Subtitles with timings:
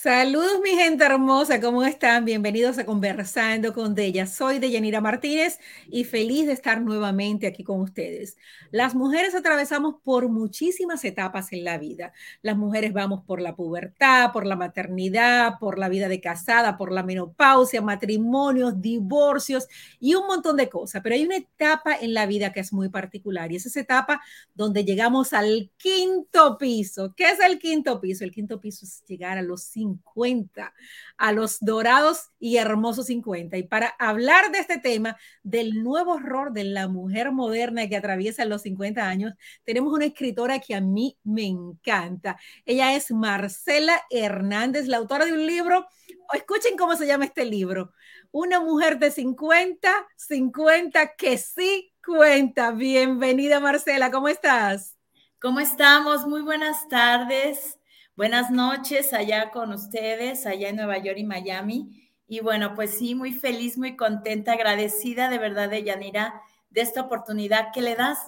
[0.00, 2.24] Saludos mi gente hermosa, ¿cómo están?
[2.24, 4.28] Bienvenidos a Conversando con Della.
[4.28, 5.58] Soy Deyanira Martínez
[5.90, 8.36] y feliz de estar nuevamente aquí con ustedes.
[8.70, 12.12] Las mujeres atravesamos por muchísimas etapas en la vida.
[12.42, 16.92] Las mujeres vamos por la pubertad, por la maternidad, por la vida de casada, por
[16.92, 19.66] la menopausia, matrimonios, divorcios
[19.98, 21.02] y un montón de cosas.
[21.02, 24.22] Pero hay una etapa en la vida que es muy particular y es esa etapa
[24.54, 27.14] donde llegamos al quinto piso.
[27.16, 28.22] ¿Qué es el quinto piso?
[28.22, 30.74] El quinto piso es llegar a los cinco 50,
[31.16, 33.56] a los dorados y hermosos 50.
[33.56, 38.44] Y para hablar de este tema, del nuevo error de la mujer moderna que atraviesa
[38.44, 42.38] los 50 años, tenemos una escritora que a mí me encanta.
[42.64, 45.86] Ella es Marcela Hernández, la autora de un libro.
[46.32, 47.92] Escuchen cómo se llama este libro.
[48.30, 52.70] Una mujer de 50, 50 que sí cuenta.
[52.72, 54.98] Bienvenida Marcela, ¿cómo estás?
[55.40, 56.26] ¿Cómo estamos?
[56.26, 57.78] Muy buenas tardes.
[58.18, 62.10] Buenas noches allá con ustedes, allá en Nueva York y Miami.
[62.26, 67.02] Y bueno, pues sí, muy feliz, muy contenta, agradecida de verdad de Yanira de esta
[67.02, 68.18] oportunidad que le das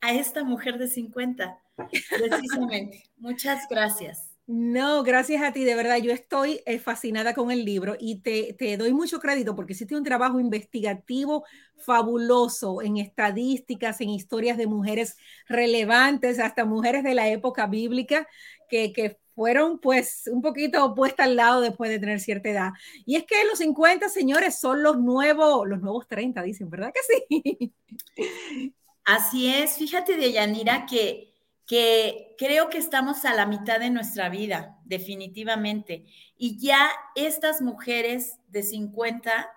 [0.00, 3.04] a esta mujer de 50, precisamente.
[3.18, 4.32] Muchas gracias.
[4.48, 8.52] No, gracias a ti, de verdad, yo estoy eh, fascinada con el libro y te,
[8.52, 11.44] te, doy mucho crédito porque hiciste un trabajo investigativo
[11.76, 15.16] fabuloso en estadísticas, en historias de mujeres
[15.48, 18.26] relevantes, hasta mujeres de la época bíblica,
[18.68, 22.70] que, que fueron pues un poquito puestas al lado después de tener cierta edad.
[23.04, 27.00] Y es que los 50, señores, son los nuevos, los nuevos 30, dicen, ¿verdad que
[27.28, 27.74] sí?
[29.04, 31.34] Así es, fíjate de Yanira que,
[31.66, 36.06] que creo que estamos a la mitad de nuestra vida, definitivamente.
[36.38, 39.50] Y ya estas mujeres de 50,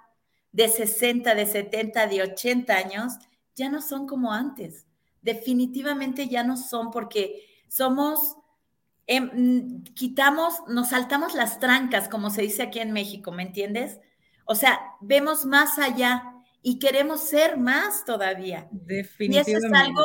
[0.52, 3.14] de 60, de 70, de 80 años,
[3.56, 4.88] ya no son como antes.
[5.22, 8.36] Definitivamente ya no son porque somos
[9.12, 14.00] Em, quitamos, nos saltamos las trancas, como se dice aquí en México, ¿me entiendes?
[14.46, 18.68] O sea, vemos más allá y queremos ser más todavía.
[18.70, 19.52] Definitivamente.
[19.52, 20.04] Y eso es algo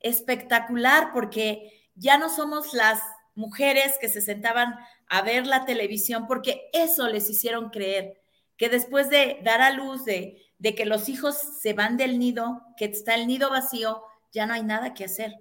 [0.00, 3.02] espectacular porque ya no somos las
[3.34, 4.74] mujeres que se sentaban
[5.06, 8.22] a ver la televisión porque eso les hicieron creer,
[8.56, 12.62] que después de dar a luz, de, de que los hijos se van del nido,
[12.78, 15.34] que está el nido vacío, ya no hay nada que hacer.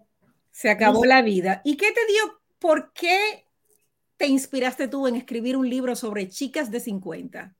[0.51, 1.61] Se acabó la vida.
[1.63, 3.47] ¿Y qué te dio ¿por qué
[4.17, 7.55] te inspiraste tú en escribir un libro sobre chicas de 50?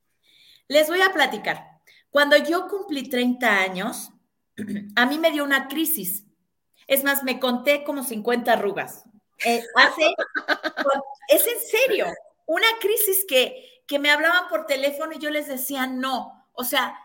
[0.68, 1.80] Les voy a platicar.
[2.10, 4.12] Cuando yo cumplí 30 años,
[4.96, 6.26] a mí me dio una crisis.
[6.88, 9.04] Es más, me conté como 50 arrugas.
[9.46, 9.64] Eh,
[11.30, 12.08] es en serio,
[12.46, 16.48] una crisis que, que me hablaban por teléfono y yo les decía no.
[16.54, 17.00] O sea,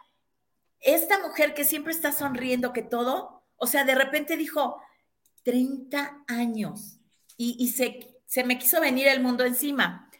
[0.80, 4.82] esta mujer que siempre está sonriendo, que todo, o sea, de repente dijo,
[5.44, 6.98] 30 años
[7.36, 10.10] y, se, se me quiso venir el mundo encima.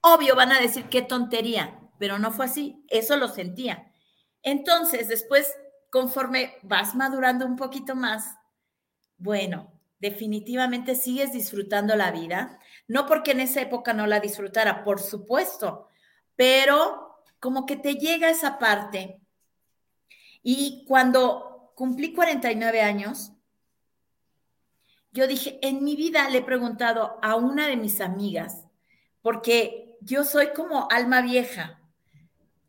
[0.00, 3.92] Obvio, van a decir qué tontería, pero no fue así, eso lo sentía.
[4.42, 5.52] Entonces, después,
[5.90, 8.36] conforme vas madurando un poquito más,
[9.18, 12.58] bueno, definitivamente sigues disfrutando la vida,
[12.88, 15.88] no porque en esa época no la disfrutara, por supuesto,
[16.34, 19.20] pero como que te llega esa parte.
[20.42, 23.31] Y cuando cumplí 49 años,
[25.12, 28.64] yo dije, en mi vida le he preguntado a una de mis amigas,
[29.20, 31.82] porque yo soy como alma vieja,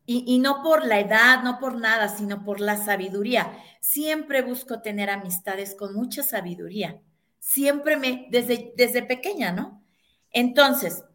[0.05, 3.57] y, no por la edad, no por nada, sino por la sabiduría.
[3.79, 6.99] Siempre busco tener amistades con mucha sabiduría.
[7.39, 9.81] Siempre me, desde, desde pequeña, ¿no?
[10.31, 11.05] Entonces,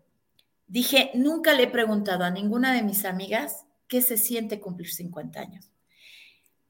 [0.67, 5.39] dije, nunca le he preguntado a ninguna de mis amigas qué se siente cumplir 50
[5.39, 5.71] años.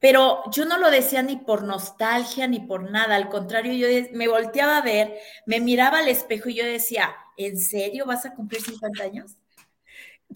[0.00, 4.28] Pero yo no lo decía ni por nostalgia ni por nada, al contrario, yo me
[4.28, 8.62] volteaba a ver, me miraba al espejo y yo decía, ¿en serio vas a cumplir
[8.62, 9.36] 50 años?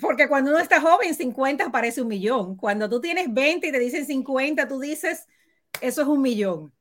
[0.01, 2.57] Porque cuando uno está joven, 50 parece un millón.
[2.57, 5.29] Cuando tú tienes 20 y te dicen 50, tú dices,
[5.81, 6.73] eso es un millón.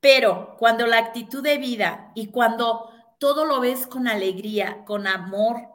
[0.00, 5.68] Pero cuando la actitud de vida y cuando todo lo ves con alegría, con amor,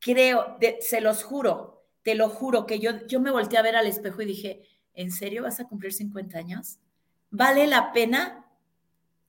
[0.00, 3.86] creo, se los juro, te lo juro, que yo, yo me volteé a ver al
[3.86, 6.78] espejo y dije, ¿en serio vas a cumplir 50 años?
[7.30, 8.46] ¿Vale la pena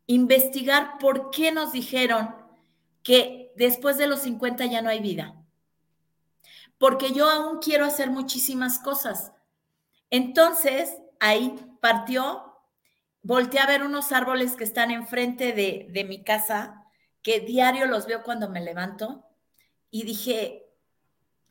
[0.07, 2.35] investigar por qué nos dijeron
[3.03, 5.35] que después de los 50 ya no hay vida?
[6.77, 9.31] Porque yo aún quiero hacer muchísimas cosas.
[10.09, 12.59] Entonces, ahí partió,
[13.23, 16.85] volteé a ver unos árboles que están enfrente de, de mi casa,
[17.21, 19.25] que diario los veo cuando me levanto,
[19.89, 20.67] y dije,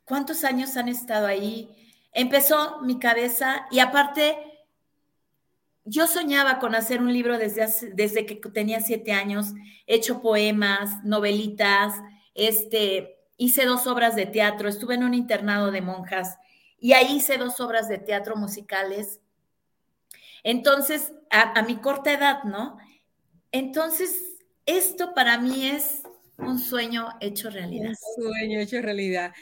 [0.04, 1.83] ¿cuántos años han estado ahí?
[2.14, 4.36] Empezó mi cabeza y aparte,
[5.84, 9.52] yo soñaba con hacer un libro desde, desde que tenía siete años,
[9.86, 11.94] hecho poemas, novelitas,
[12.34, 16.38] este, hice dos obras de teatro, estuve en un internado de monjas
[16.78, 19.20] y ahí hice dos obras de teatro musicales.
[20.42, 22.78] Entonces, a, a mi corta edad, ¿no?
[23.52, 26.02] Entonces, esto para mí es
[26.38, 27.92] un sueño hecho realidad.
[28.16, 29.32] Un sueño hecho realidad.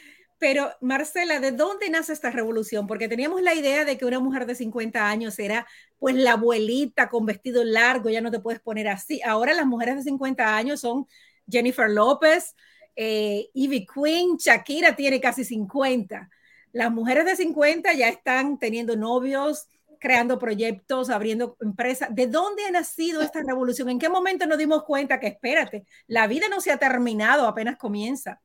[0.43, 2.85] Pero Marcela, ¿de dónde nace esta revolución?
[2.85, 5.65] Porque teníamos la idea de que una mujer de 50 años era
[5.99, 9.21] pues la abuelita con vestido largo, ya no te puedes poner así.
[9.21, 11.07] Ahora las mujeres de 50 años son
[11.49, 12.57] Jennifer López,
[12.97, 16.29] eh, Ivy Queen, Shakira tiene casi 50.
[16.73, 22.13] Las mujeres de 50 ya están teniendo novios, creando proyectos, abriendo empresas.
[22.13, 23.87] ¿De dónde ha nacido esta revolución?
[23.87, 27.77] ¿En qué momento nos dimos cuenta que, espérate, la vida no se ha terminado, apenas
[27.77, 28.41] comienza?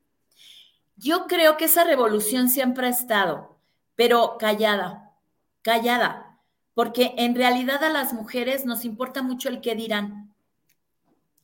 [0.99, 3.57] Yo creo que esa revolución siempre ha estado,
[3.95, 5.15] pero callada,
[5.61, 6.41] callada,
[6.73, 10.35] porque en realidad a las mujeres nos importa mucho el qué dirán.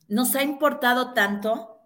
[0.08, 1.78] Nos ha importado tanto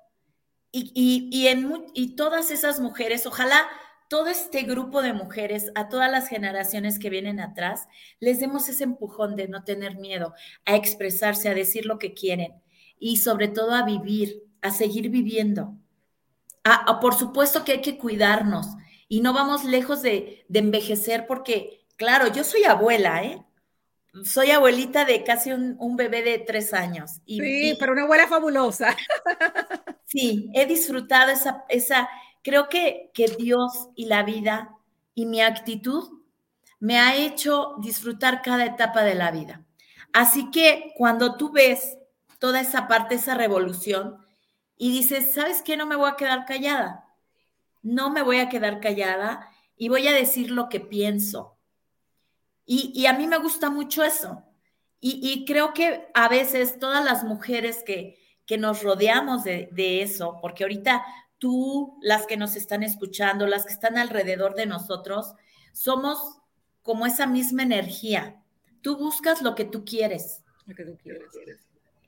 [0.73, 3.69] y, en, y todas esas mujeres, ojalá
[4.09, 7.87] todo este grupo de mujeres, a todas las generaciones que vienen atrás,
[8.19, 10.35] les demos ese empujón de no tener miedo,
[10.65, 12.61] a expresarse, a decir lo que quieren
[12.99, 15.77] y sobre todo a vivir, a seguir viviendo
[17.01, 18.67] por supuesto que hay que cuidarnos
[19.09, 23.45] y no vamos lejos de, envejecer porque, claro, yo soy abuela, ¿eh?
[24.25, 27.21] Soy abuelita de casi un, bebé de tres años.
[27.25, 28.97] Y, sí, pero una abuela fabulosa.
[30.13, 32.09] Sí, he disfrutado esa, esa
[32.43, 34.75] creo que, que Dios y la vida
[35.15, 36.21] y mi actitud
[36.81, 39.65] me ha hecho disfrutar cada etapa de la vida.
[40.13, 41.97] Así que cuando tú ves
[42.41, 44.17] toda esa parte, esa revolución,
[44.83, 45.77] y dices, ¿sabes qué?
[45.77, 47.07] No me voy a quedar callada.
[47.83, 49.47] No me voy a quedar callada
[49.77, 51.59] y voy a decir lo que pienso.
[52.65, 54.43] Y, a mí me gusta mucho eso.
[54.99, 58.17] Y, creo que a veces todas las mujeres que,
[58.47, 61.05] que nos rodeamos de, de eso, porque ahorita
[61.37, 65.35] tú, las que nos están escuchando, las que están alrededor de nosotros,
[65.75, 66.39] somos
[66.81, 68.43] como esa misma energía.
[68.81, 70.43] Tú buscas lo que tú quieres.
[70.65, 71.29] Lo que tú quieres.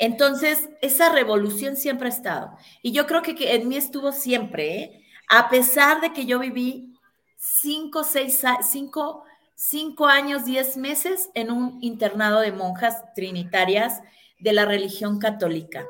[0.02, 2.56] Entonces, esa revolución siempre ha estado.
[2.82, 5.04] Y yo creo que, en mí estuvo siempre, ¿eh?
[5.28, 6.93] a pesar de que yo viví
[7.37, 9.22] cinco, seis, cinco,
[9.54, 14.00] cinco años, diez meses en un internado de monjas trinitarias
[14.40, 15.87] de la religión católica.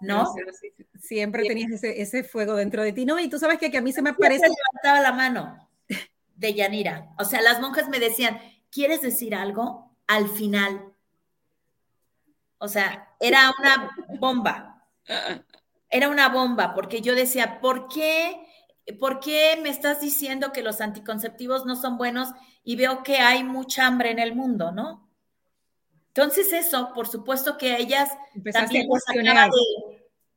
[0.00, 0.32] ¿No?
[0.98, 3.20] Siempre tenías ese, fuego dentro de ti, ¿no?
[3.20, 4.46] Y tú sabes que, que a mí se me parece...
[4.48, 5.68] levantaba la mano
[6.36, 7.12] de Yanira.
[7.18, 8.40] O sea, las monjas me decían,
[8.70, 9.94] ¿quieres decir algo?
[10.06, 10.93] Al final
[12.58, 14.86] o sea, era una bomba.
[15.90, 18.46] Era una bomba, porque yo decía, ¿por qué,
[18.98, 22.30] ¿por qué me estás diciendo que los anticonceptivos no son buenos
[22.64, 25.08] y veo que hay mucha hambre en el mundo, ¿no?
[26.08, 28.08] Entonces eso, por supuesto que ellas
[28.52, 28.88] también
[29.36, 29.50] a de,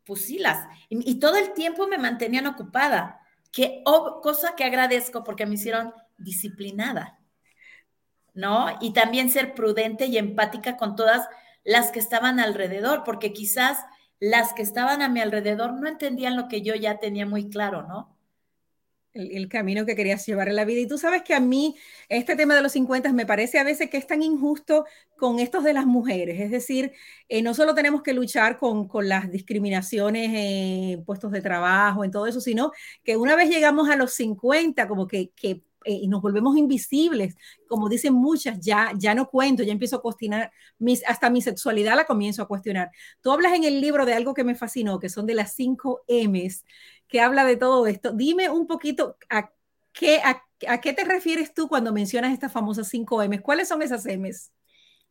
[0.04, 3.22] pues sí, las, y, todo el tiempo me mantenían ocupada,
[3.52, 3.84] que,
[4.24, 7.20] cosa que agradezco porque me hicieron disciplinada,
[8.34, 8.76] ¿no?
[8.82, 11.28] Y también ser prudente y empática con todas
[11.68, 13.80] las que estaban alrededor, porque quizás
[14.22, 17.84] las que estaban a mi alrededor no entendían lo que yo ya tenía muy claro,
[17.84, 18.16] ¿no?
[19.14, 20.80] El, camino que querías llevar en la vida.
[20.80, 21.76] Y tú sabes que a mí
[22.08, 24.86] este tema de los 50 me parece a veces que es tan injusto
[25.18, 26.40] con estos de las mujeres.
[26.40, 26.94] Es decir,
[27.28, 32.12] eh, no solo tenemos que luchar con, con las discriminaciones en puestos de trabajo, en
[32.12, 32.72] todo eso, sino
[33.04, 35.32] que una vez llegamos a los 50, como que
[35.86, 37.36] eh, y nos volvemos invisibles,
[37.68, 41.96] como dicen muchas, ya, ya no cuento, ya empiezo a cuestionar, mis, hasta mi sexualidad
[41.96, 42.92] la comienzo a cuestionar.
[43.22, 46.04] Tú hablas en el libro de algo que me fascinó, que son de las cinco
[46.08, 46.66] M's,
[47.08, 48.12] que habla de todo esto.
[48.12, 49.52] Dime un poquito a
[49.94, 53.42] qué, a, qué te refieres tú cuando mencionas estas famosas cinco M's.
[53.42, 54.52] ¿Cuáles son esas M's?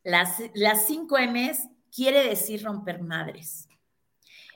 [0.02, 3.68] Las, las cinco M's quiere decir romper madres.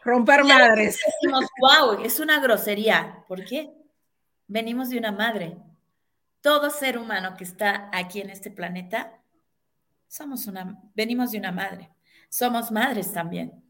[0.05, 0.99] Romper madres.
[1.23, 3.25] Decimos, wow, es una grosería.
[3.29, 3.73] ¿Por qué?
[4.47, 5.57] Venimos de una madre
[6.40, 9.18] todo ser humano que está aquí en este planeta,
[10.09, 11.90] somos una, venimos de una madre,
[12.28, 13.62] somos madres también.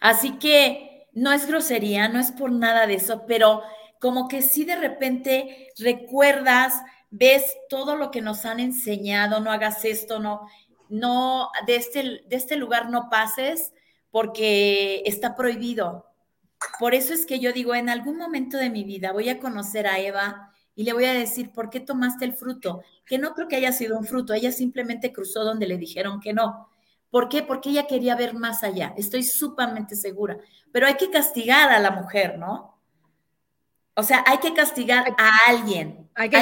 [0.00, 3.62] Así que no es grosería, no es por nada de eso, pero
[4.00, 9.84] como que si de repente recuerdas, ves todo lo que nos han enseñado, no hagas
[9.84, 10.48] esto, no,
[10.88, 13.72] no, de este, de este lugar no pases
[14.10, 16.06] porque está prohibido.
[16.78, 19.86] Por eso es que yo digo, en algún momento de mi vida voy a conocer
[19.86, 22.82] a Eva y le voy a decir, ¿por qué tomaste el fruto?
[23.04, 26.32] Que no creo que haya sido un fruto, ella simplemente cruzó donde le dijeron que
[26.32, 26.68] no.
[27.10, 27.42] ¿Por qué?
[27.42, 30.38] Porque ella quería ver más allá, estoy sumamente segura.
[30.72, 32.72] Pero hay que castigar a la mujer, ¿no?
[33.94, 36.08] O sea, hay que castigar a alguien.
[36.14, 36.38] Hay que,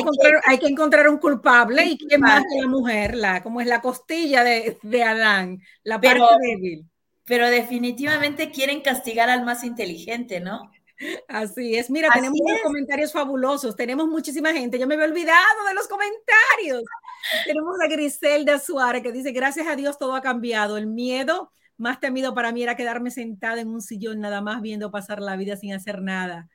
[0.67, 5.05] encontrar, un culpable y quién más que la mujer, la, como es la costilla de,
[5.05, 6.87] Adán, la parte débil.
[7.25, 10.73] Pero definitivamente quieren castigar al más inteligente, ¿no?
[11.29, 11.91] Así es.
[11.91, 13.75] Mira, tenemos comentarios fabulosos.
[13.75, 14.79] Tenemos muchísima gente.
[14.79, 16.83] Yo me había olvidado de los comentarios.
[17.47, 20.77] tenemos a Griselda Suárez que dice, gracias a Dios todo ha cambiado.
[20.77, 24.91] El miedo más temido para mí era quedarme sentada en un sillón nada más viendo
[24.91, 26.49] pasar la vida sin hacer nada.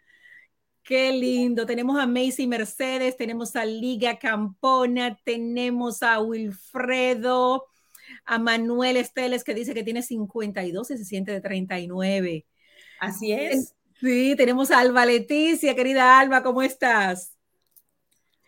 [0.83, 1.65] Qué lindo.
[1.65, 7.65] Tenemos a Macy Mercedes, tenemos a Liga Campona, tenemos a Wilfredo,
[8.23, 12.45] a Manuel Esteles que dice que tiene 52 y se siente de 39.
[12.99, 13.73] Así es.
[13.99, 17.35] Sí, tenemos a Alba Leticia, querida Alba, ¿cómo estás?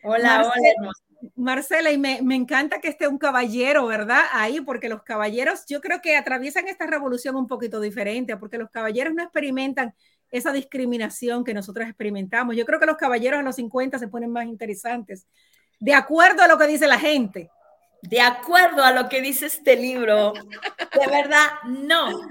[0.03, 0.91] Hola, hola.
[1.35, 4.23] Marcela, y me, me, encanta que esté un caballero, ¿verdad?
[4.33, 8.69] Ahí, porque los caballeros, yo creo que atraviesan esta revolución un poquito diferente, porque los
[8.69, 9.95] caballeros no experimentan
[10.29, 12.55] esa discriminación que nosotros experimentamos.
[12.55, 15.25] Yo creo que los caballeros a los 50 se ponen más interesantes,
[15.79, 17.49] de acuerdo a lo que dice la gente.
[18.01, 22.21] De acuerdo a lo que dice este libro, de verdad, no.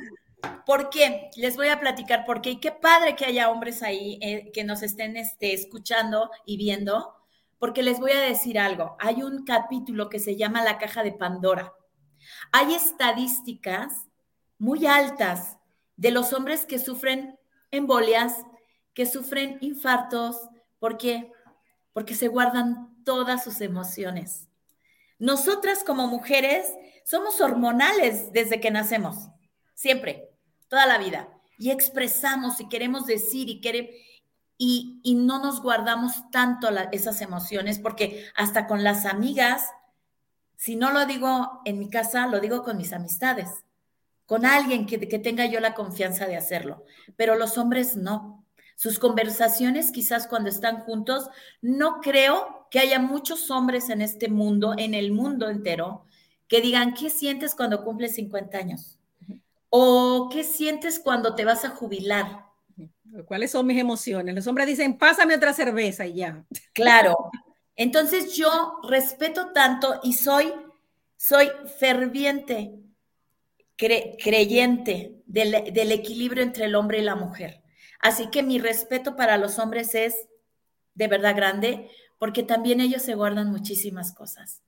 [0.67, 1.31] ¿Por qué?
[1.37, 2.51] Les voy a platicar por qué.
[2.51, 7.15] Y qué padre que haya hombres ahí eh, que nos estén este, escuchando y viendo,
[7.59, 8.97] porque les voy a decir algo.
[8.99, 11.73] Hay un capítulo que se llama La caja de Pandora.
[12.53, 14.07] Hay estadísticas
[14.59, 15.59] muy altas
[15.97, 17.39] de los hombres que sufren
[17.71, 18.37] embolias,
[18.95, 20.37] que sufren infartos.
[20.79, 21.33] ¿Por qué?
[21.93, 24.49] Porque se guardan todas sus emociones.
[25.19, 26.67] Nosotras como mujeres
[27.05, 29.29] somos hormonales desde que nacemos,
[29.75, 30.26] siempre,
[30.69, 31.29] toda la vida.
[31.59, 33.91] Y expresamos y queremos decir y queremos...
[34.59, 39.67] Y, y, no nos guardamos tanto esas emociones porque hasta con las amigas,
[40.57, 43.67] si no lo digo en mi casa, lo digo con mis amistades
[44.27, 46.85] con alguien que, tenga yo la confianza de hacerlo,
[47.17, 48.45] pero los hombres no.
[48.75, 51.31] Sus conversaciones quizás cuando están juntos,
[51.63, 56.05] no creo que haya muchos hombres en este mundo, en el mundo entero,
[56.49, 58.96] que digan, ¿qué sientes cuando cumples 50 años?
[59.79, 62.47] ¿O qué sientes cuando te vas a jubilar?
[63.27, 64.35] ¿Cuáles son mis emociones?
[64.35, 66.47] Los hombres dicen, pásame otra cerveza y ya.
[66.73, 67.31] Claro.
[67.75, 70.51] Entonces yo respeto tanto y soy,
[71.19, 72.73] soy ferviente
[73.77, 77.63] creyente del, equilibrio entre el hombre y la mujer.
[78.01, 80.15] Así que mi respeto para los hombres es
[80.95, 84.63] de verdad grande, porque también ellos se guardan muchísimas cosas.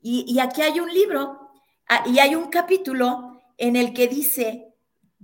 [0.00, 1.50] Y, aquí hay un libro
[1.88, 3.27] ah, y hay un capítulo
[3.58, 4.72] en el que dice,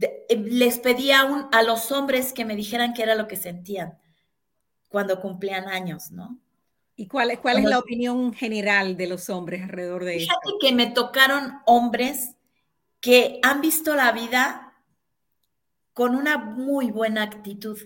[0.01, 3.99] eh, les pedía a los hombres que me dijeran qué era lo que sentían
[4.89, 6.39] cuando cumplían años, ¿no?
[6.97, 10.87] ¿Y cuál, cuál es la opinión general de los hombres alrededor de Fíjate que me
[10.87, 12.37] tocaron hombres
[13.01, 14.75] que han visto la vida
[15.93, 17.79] con una muy buena actitud.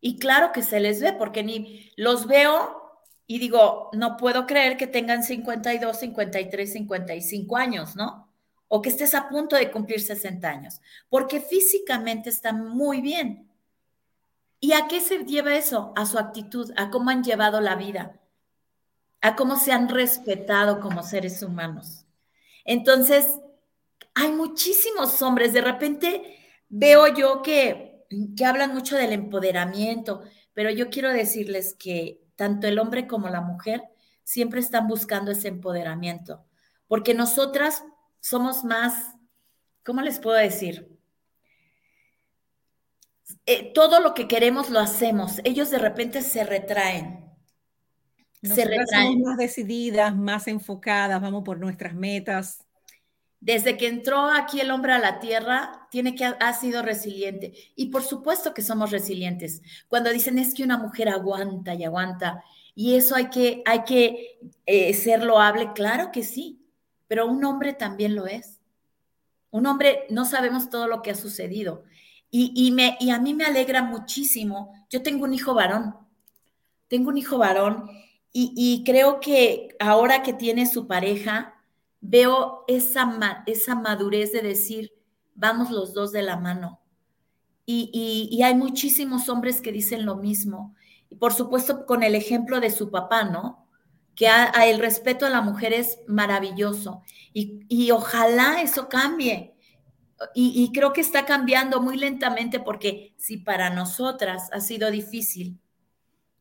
[0.00, 4.76] Y claro que se les ve, porque ni los veo y digo, no puedo creer
[4.76, 8.33] que tengan 52, 53, 55 años, ¿no?
[8.68, 13.48] O que estés a punto de cumplir 60 años, porque físicamente están muy bien.
[14.60, 15.92] ¿Y a qué se lleva eso?
[15.94, 18.18] A su actitud, a cómo han llevado la vida,
[19.20, 22.06] a cómo se han respetado como seres humanos.
[22.64, 23.40] Entonces,
[24.14, 28.06] hay muchísimos hombres, de repente veo yo que,
[28.36, 30.22] que hablan mucho del empoderamiento,
[30.54, 33.82] pero yo quiero decirles que tanto el hombre como la mujer
[34.22, 36.44] siempre están buscando ese empoderamiento,
[36.88, 37.84] porque nosotras
[38.24, 39.14] somos más,
[39.84, 40.88] ¿cómo les puedo decir?
[43.44, 47.22] Eh, todo lo que queremos lo hacemos, ellos de repente se retraen.
[48.42, 49.20] se retraen.
[49.20, 52.64] más decididas, más enfocadas, vamos por nuestras metas.
[53.40, 57.52] Desde que entró aquí el hombre a la tierra, tiene que ha sido resiliente.
[57.76, 59.60] Y por supuesto que somos resilientes.
[59.86, 62.42] Cuando dicen es que una mujer aguanta y aguanta,
[62.74, 66.63] y eso hay que, hay que eh, ser loable, claro que sí,
[67.08, 68.60] pero un hombre también lo es.
[69.50, 71.84] Un hombre, no sabemos todo lo que ha sucedido.
[72.30, 74.72] Y, me, y a mí me alegra muchísimo.
[74.90, 75.94] Yo tengo un hijo varón,
[76.88, 77.88] tengo un hijo varón,
[78.32, 81.54] y, y creo que ahora que tiene su pareja,
[82.00, 84.92] veo esa, esa madurez de decir,
[85.34, 86.80] vamos los dos de la mano.
[87.66, 90.74] Y, hay muchísimos hombres que dicen lo mismo.
[91.08, 93.63] Y por supuesto, con el ejemplo de su papá, ¿no?
[94.14, 94.28] Que
[94.64, 97.02] el respeto a la mujer es maravilloso.
[97.32, 99.54] Y, ojalá eso cambie.
[100.34, 105.58] Y, creo que está cambiando muy lentamente porque si para nosotras ha sido difícil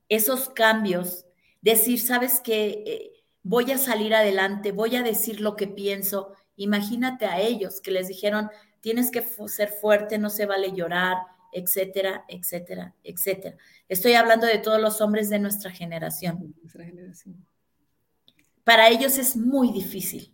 [0.10, 1.26] esos cambios,
[1.62, 6.34] decir, sabes que eh, voy a salir adelante, voy a decir lo que pienso.
[6.56, 8.50] Imagínate a ellos que les dijeron,
[8.82, 11.18] tienes que ser fuerte, no se vale llorar,
[11.54, 13.58] etcétera, etcétera, etcétera.
[13.88, 16.54] Estoy hablando de todos los hombres de nuestra generación.
[18.64, 20.34] Para ellos es muy difícil,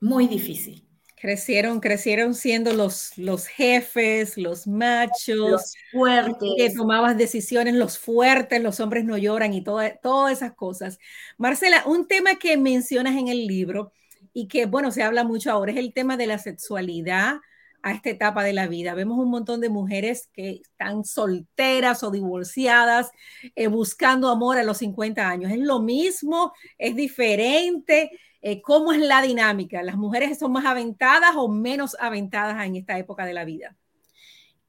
[0.00, 0.86] muy difícil.
[1.16, 6.50] Crecieron, crecieron siendo los, los jefes, los machos, los fuertes.
[6.58, 9.96] Que tomabas decisiones, los fuertes, los hombres no lloran y todas
[10.30, 10.98] esas cosas.
[11.38, 13.92] Marcela, un tema que mencionas en el libro
[14.34, 17.36] y que, bueno, se habla mucho ahora es el tema de la sexualidad
[17.84, 18.94] a esta etapa de la vida.
[18.94, 23.10] Vemos un montón de mujeres que están solteras o divorciadas,
[23.54, 25.52] eh, buscando amor a los 50 años.
[25.52, 26.54] ¿Es lo mismo?
[26.78, 28.10] ¿Es diferente?
[28.40, 29.82] Eh, ¿Cómo es la dinámica?
[29.82, 33.76] ¿Las mujeres son más aventadas o menos aventadas en esta época de la vida?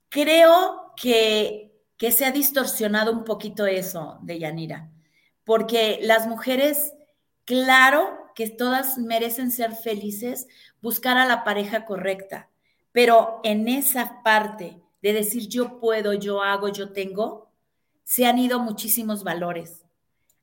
[0.10, 4.92] Creo que, que se ha distorsionado un poquito eso de Yanira,
[5.46, 6.92] porque las mujeres,
[7.46, 10.48] claro que todas merecen ser felices,
[10.82, 12.50] buscar a la pareja correcta,
[12.96, 17.52] pero en esa parte de decir yo puedo, yo hago, yo tengo,
[18.04, 19.86] se han ido muchísimos valores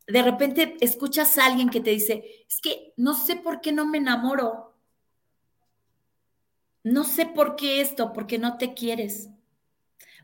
[0.06, 3.86] de repente escuchas a alguien que te dice, es que no sé por qué no
[3.86, 4.76] me enamoro.
[6.84, 9.30] No sé por qué esto, porque no te quieres.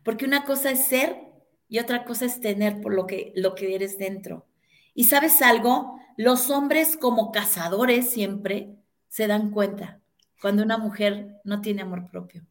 [0.05, 1.17] Porque una cosa es ser
[1.69, 4.47] y otra cosa es tener por lo que, lo que eres dentro.
[4.95, 8.75] Y sabes algo, los hombres como cazadores siempre
[9.09, 9.98] se dan cuenta
[10.41, 12.45] cuando una mujer no tiene amor propio.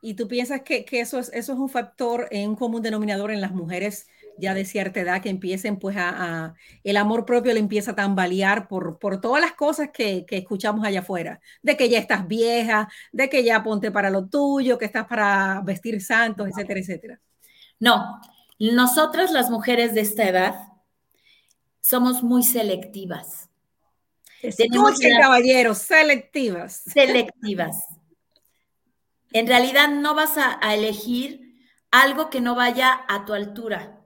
[0.00, 3.40] ¿Y tú piensas que, eso, es, eso es un factor, en un común denominador en
[3.40, 4.06] las mujeres
[4.38, 8.68] ya de cierta edad que empiecen pues a, el amor propio le empieza a tambalear
[8.68, 12.88] por, por todas las cosas que, que, escuchamos allá afuera, de que ya estás vieja,
[13.10, 17.20] de que ya ponte para lo tuyo, que estás para vestir santos, etcétera, etcétera.
[17.80, 18.20] No,
[18.58, 20.54] nosotras las mujeres de esta edad
[21.80, 23.47] somos muy selectivas.
[24.56, 26.82] Tenemos caballeros, selectivas.
[26.84, 27.76] Selectivas.
[29.32, 31.48] En realidad no vas a elegir
[31.90, 34.00] algo que no vaya a tu altura.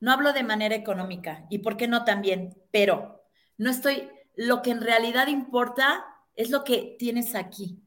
[0.00, 3.24] No hablo de manera económica, y por qué no también, pero
[3.56, 7.82] no estoy, lo que en realidad importa es lo que tienes aquí.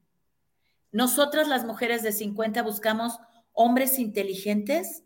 [0.92, 3.18] Nosotras las mujeres de 50 buscamos
[3.54, 5.04] hombres inteligentes,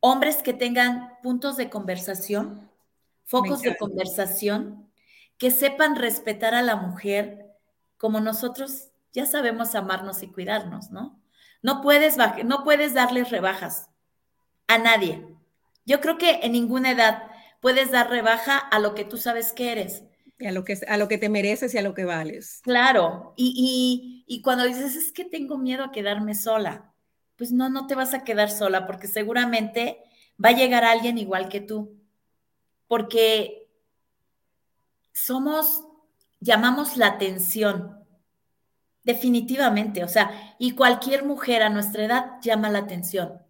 [0.00, 2.70] hombres que tengan puntos de conversación,
[3.24, 4.87] focos de conversación,
[5.38, 7.46] que sepan respetar a la mujer
[7.96, 11.20] como nosotros ya sabemos amarnos y cuidarnos, ¿no?
[11.62, 13.88] No puedes, no puedes darles rebajas
[14.66, 15.26] a nadie.
[15.84, 17.22] Yo creo que en ninguna edad
[17.60, 20.04] puedes dar rebaja a lo que tú sabes que eres.
[20.38, 22.60] Y a lo que, a lo que te mereces y a lo que vales.
[22.62, 26.92] Claro, y, y, cuando dices, es que tengo miedo a quedarme sola,
[27.34, 29.98] pues no, no te vas a quedar sola porque seguramente
[30.42, 31.96] va a llegar alguien igual que tú.
[32.86, 33.67] Porque
[35.24, 35.84] somos,
[36.40, 38.04] llamamos la atención,
[39.02, 43.42] definitivamente, o sea, y cualquier mujer a nuestra edad llama la atención.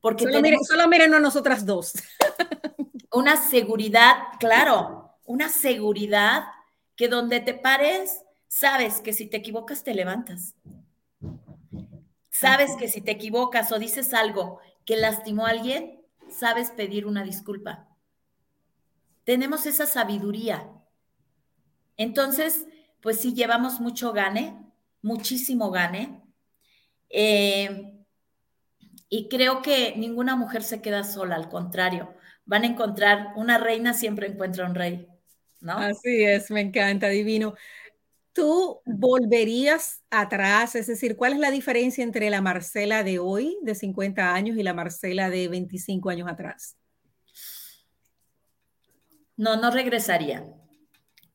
[0.00, 1.94] Porque solo, miren, solo miren a nosotras dos.
[3.12, 6.44] Una seguridad, claro, una seguridad
[6.96, 10.54] que donde te pares, sabes que si te equivocas te levantas.
[12.30, 17.22] Sabes que si te equivocas o dices algo que lastimó a alguien, sabes pedir una
[17.22, 17.88] disculpa.
[19.24, 20.68] Tenemos esa sabiduría.
[21.96, 22.66] Entonces,
[23.00, 24.56] pues sí, llevamos mucho gane,
[25.02, 26.22] muchísimo gane.
[27.10, 27.92] Eh,
[29.08, 33.94] y creo que ninguna mujer se queda sola, al contrario, van a encontrar, una reina
[33.94, 35.06] siempre encuentra un rey,
[35.60, 35.74] ¿no?
[35.74, 37.54] Así es, me encanta, divino.
[38.32, 40.74] ¿Tú volverías atrás?
[40.74, 44.64] Es decir, ¿cuál es la diferencia entre la Marcela de hoy, de 50 años, y
[44.64, 46.76] la Marcela de 25 años atrás?
[49.36, 50.44] No, no regresaría.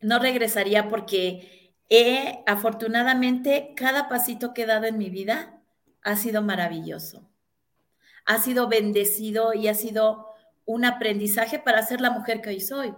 [0.01, 5.61] No regresaría porque he, afortunadamente, cada pasito que he dado en mi vida
[6.03, 7.29] ha sido maravilloso
[8.29, 10.27] ha sido bendecido y ha sido
[10.63, 12.93] un aprendizaje para ser la mujer que hoy soy.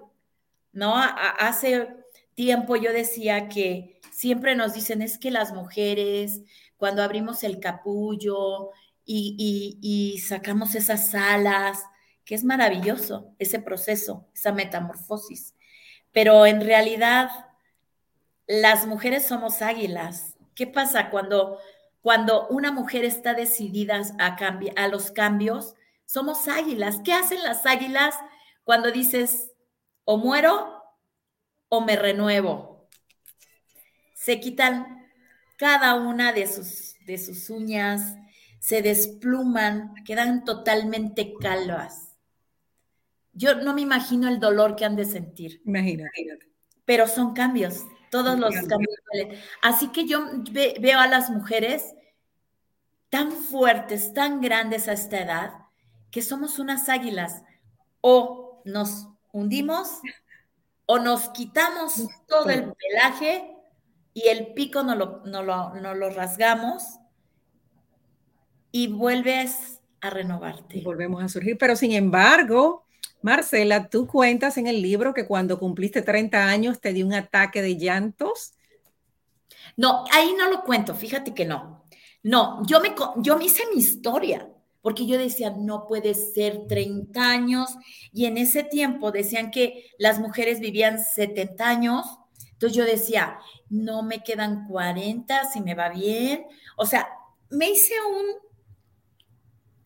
[0.73, 0.93] ¿No?
[0.97, 1.87] hace
[2.33, 6.41] tiempo yo decía que siempre nos dicen es que las mujeres,
[6.75, 8.71] cuando abrimos el capullo
[9.05, 11.81] y, y sacamos esas alas,
[12.25, 15.55] que es maravilloso ese proceso, esa metamorfosis.
[16.11, 17.29] Pero en realidad,
[18.47, 20.35] las mujeres somos águilas.
[20.55, 21.59] ¿Qué pasa cuando
[22.01, 24.35] cuando una mujer está decidida a,
[24.75, 26.99] a los cambios, somos águilas.
[27.03, 28.15] ¿Qué hacen las águilas
[28.63, 29.51] cuando dices
[30.03, 30.83] o muero
[31.69, 32.89] o me renuevo?
[34.15, 35.07] Se quitan
[35.57, 38.15] cada una de sus, de sus uñas,
[38.59, 42.10] se despluman, quedan totalmente calvas.
[43.33, 45.61] Yo no me imagino el dolor que han de sentir.
[45.65, 46.11] Imagínate.
[46.85, 48.95] Pero son cambios todos los cambios.
[49.63, 51.95] Así que yo veo a las mujeres
[53.09, 55.53] tan fuertes, tan grandes a esta edad,
[56.11, 57.41] que somos unas águilas.
[58.01, 60.01] O nos hundimos
[60.85, 63.55] o nos quitamos todo el pelaje
[64.13, 66.99] y el pico no lo, no lo, no lo rasgamos
[68.71, 70.79] y vuelves a renovarte.
[70.79, 72.85] Y volvemos a surgir, pero sin embargo,
[73.21, 77.61] Marcela, tú cuentas en el libro que cuando cumpliste 30 años te dio un ataque
[77.61, 78.53] de llantos.
[79.77, 81.85] No, ahí no lo cuento, fíjate que no.
[82.23, 84.47] No, yo me, yo me hice mi historia,
[84.81, 87.69] porque yo decía, no puede ser 30 años,
[88.11, 92.05] y en ese tiempo decían que las mujeres vivían 70 años,
[92.61, 96.45] entonces yo decía, no me quedan 40, si me va bien.
[96.77, 97.09] O sea,
[97.49, 98.25] me hice un...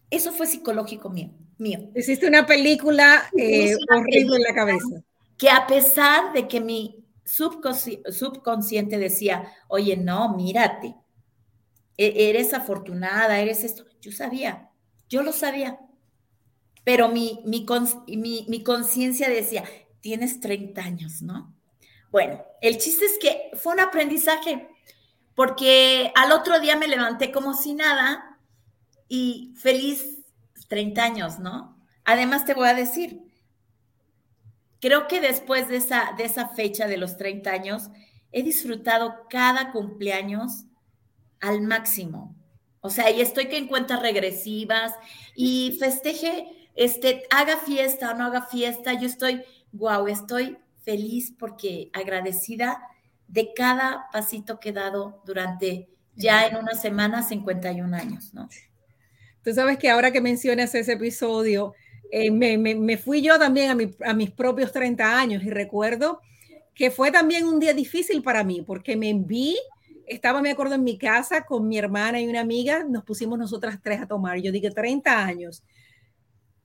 [0.10, 1.30] Eso fue psicológico mío.
[1.58, 1.80] Mío.
[1.96, 5.04] Hiciste una película eh, horrible en la cabeza.
[5.38, 10.96] Que a pesar de que mi subconsciente decía, oye, no, mírate,
[11.98, 14.70] e-, eres afortunada, eres esto, yo sabía,
[15.10, 15.80] yo lo sabía.
[16.84, 17.66] Pero mi, mi,
[18.08, 19.64] mi, mi conciencia decía,
[20.02, 21.54] tienes 30 años, ¿no?
[22.12, 24.70] Bueno, el chiste es que fue un aprendizaje,
[25.34, 28.40] porque al otro día me levanté como si nada
[29.10, 30.15] y feliz
[30.68, 31.78] 30 años, ¿no?
[32.04, 33.22] Además te voy a decir,
[34.80, 37.90] creo que después de esa, de esa fecha de los 30 años,
[38.32, 40.66] he disfrutado cada cumpleaños
[41.40, 42.36] al máximo.
[42.82, 44.94] O sea, y estoy que en cuentas regresivas
[45.36, 51.90] y festeje, este, haga fiesta o no haga fiesta, yo estoy, wow, estoy feliz porque
[51.94, 52.80] agradecida
[53.28, 58.48] de cada pasito que he dado durante ya en una semana 51 años, ¿no?
[59.46, 61.74] Tú sabes que ahora que mencionas ese episodio,
[62.12, 66.20] eh, me, me, fui yo también a, a, mis propios 30 años y recuerdo
[66.74, 69.56] que fue también un día difícil para mí porque me vi,
[70.08, 73.80] estaba, me acuerdo, en mi casa con mi hermana y una amiga, nos pusimos nosotras
[73.84, 74.40] tres a tomar.
[74.40, 75.64] Yo dije 30 años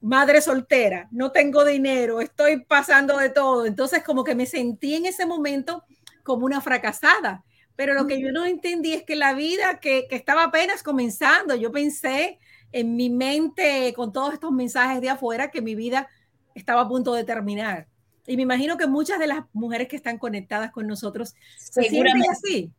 [0.01, 3.67] madre soltera, no tengo dinero, estoy pasando de todo.
[3.67, 5.85] Entonces como que me sentí en ese momento
[6.23, 7.45] como una fracasada.
[7.77, 11.55] Pero lo que yo no entendí es que la vida que, que estaba apenas comenzando,
[11.55, 12.39] yo pensé
[12.73, 16.09] en mi mente con todos estos mensajes de afuera que mi vida
[16.55, 17.87] estaba a punto de terminar.
[18.27, 22.23] Y me imagino que muchas de las mujeres que están conectadas con nosotros se sienten
[22.31, 22.73] así.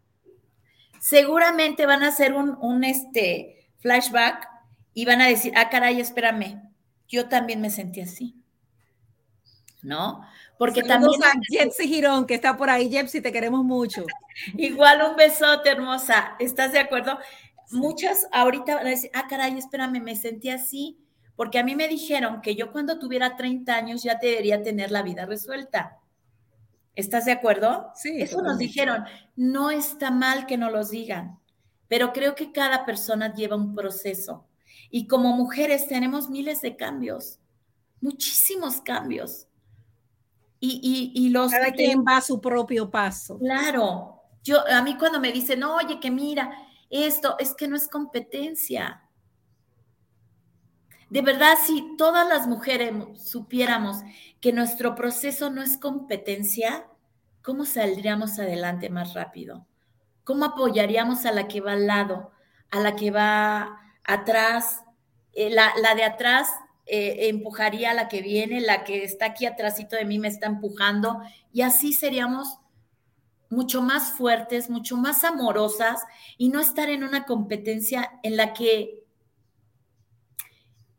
[1.00, 4.48] Seguramente van a hacer un, un este, flashback
[4.94, 6.62] y van a decir, ah, caray, espérame,
[7.08, 8.36] yo también me sentí así.
[9.82, 10.22] ¿No?
[10.58, 11.20] Porque también.
[11.24, 12.90] A Girón, que está por ahí.
[12.90, 14.06] Jepsi, te queremos mucho.
[14.58, 16.36] Igual un besote, hermosa.
[16.38, 17.18] ¿Estás de acuerdo?
[17.72, 20.98] Muchas ahorita van a decir, ah, caray, espérame, me sentí así.
[21.36, 25.02] Porque a mí me dijeron que yo cuando tuviera 30 años ya debería tener la
[25.02, 25.98] vida resuelta.
[26.96, 27.92] ¿Estás de acuerdo?
[27.96, 28.22] Sí.
[28.22, 29.06] Eso nos dijeron.
[29.36, 31.40] No está mal que nos los digan,
[31.88, 34.46] pero creo que cada persona lleva un proceso.
[34.90, 37.40] Y como mujeres tenemos miles de cambios,
[38.02, 39.48] muchísimos cambios.
[40.60, 41.52] Y, y, los...
[41.52, 43.40] Cada quien va a su propio paso.
[43.40, 44.22] Claro.
[44.44, 46.52] Yo, a mí cuando me dicen, oye, que mira,
[46.92, 49.04] esto es que no es competencia.
[51.10, 53.98] De verdad, si todas las mujeres supiéramos
[54.40, 56.88] que nuestro proceso no es competencia,
[57.42, 59.66] ¿cómo saldríamos adelante más rápido?
[60.24, 62.32] ¿Cómo apoyaríamos a la que va al lado,
[62.70, 64.84] a la que va atrás,
[65.34, 66.50] eh, la, de atrás
[66.86, 70.48] eh, empujaría a la que viene, la que está aquí atrásito de mí me está
[70.48, 72.61] empujando y así seríamos
[73.52, 76.02] mucho más fuertes, mucho más amorosas
[76.38, 79.04] y no estar en una competencia en la que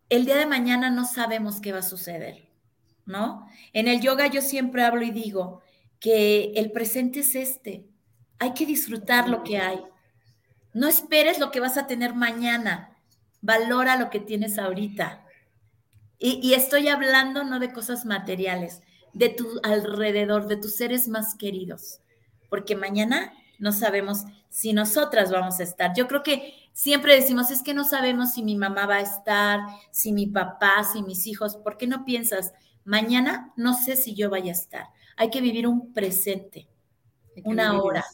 [0.08, 2.48] el día de mañana no sabemos qué va a suceder,
[3.06, 3.48] ¿no?
[3.72, 5.62] En el yoga yo siempre hablo y digo
[5.98, 7.88] que el presente es este,
[8.38, 9.82] hay que disfrutar lo que hay.
[10.74, 12.92] No esperes lo que vas a tener mañana
[13.42, 15.26] valora lo que tienes ahorita.
[16.18, 18.80] Y, estoy hablando no de cosas materiales,
[19.12, 21.98] de tu alrededor, de tus seres más queridos,
[22.52, 25.94] porque mañana no sabemos si nosotras vamos a estar.
[25.96, 29.60] Yo creo que siempre decimos, es que no sabemos si mi mamá va a estar,
[29.90, 32.52] si mi papá, si mis hijos, ¿por qué no piensas?
[32.84, 34.88] Mañana no sé si yo vaya a estar.
[35.16, 36.68] Hay que vivir un presente,
[37.42, 38.04] una hora.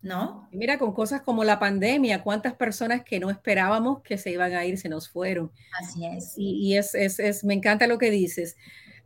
[0.00, 0.48] ¿no?
[0.52, 4.64] mira, con cosas como la pandemia, cuántas personas que no esperábamos que se iban a
[4.64, 5.52] ir se nos fueron.
[5.78, 6.32] Así es.
[6.38, 8.56] Y, es, es, es, me encanta lo que dices.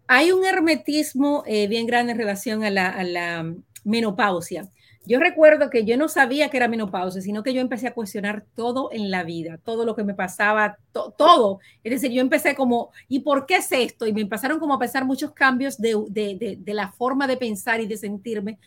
[0.07, 3.53] Hay un hermetismo eh, bien grande en relación a la, a la,
[3.85, 4.69] menopausia.
[5.07, 8.45] Yo recuerdo que yo no sabía que era menopausia, sino que yo empecé a cuestionar
[8.55, 11.59] todo en la vida, todo lo que me pasaba, todo.
[11.83, 14.07] Es decir, yo empecé como, ¿y por qué es esto?
[14.07, 17.81] Y me empezaron como a pensar muchos cambios de, de, de la forma de pensar
[17.81, 18.59] y de sentirme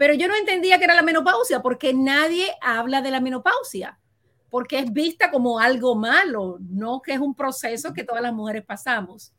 [0.00, 3.98] pero yo no entendía que era la menopausia porque nadie habla de la menopausia,
[4.48, 8.64] porque es vista como algo malo, no que es un proceso que todas las mujeres
[8.64, 9.34] pasamos.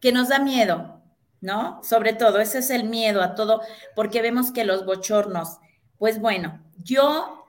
[0.00, 1.02] Que nos da miedo,
[1.46, 1.80] ¿no?
[1.84, 3.62] Sobre todo, ese es el miedo a todo,
[3.94, 5.58] porque vemos que los bochornos
[5.96, 7.46] Pues bueno, yo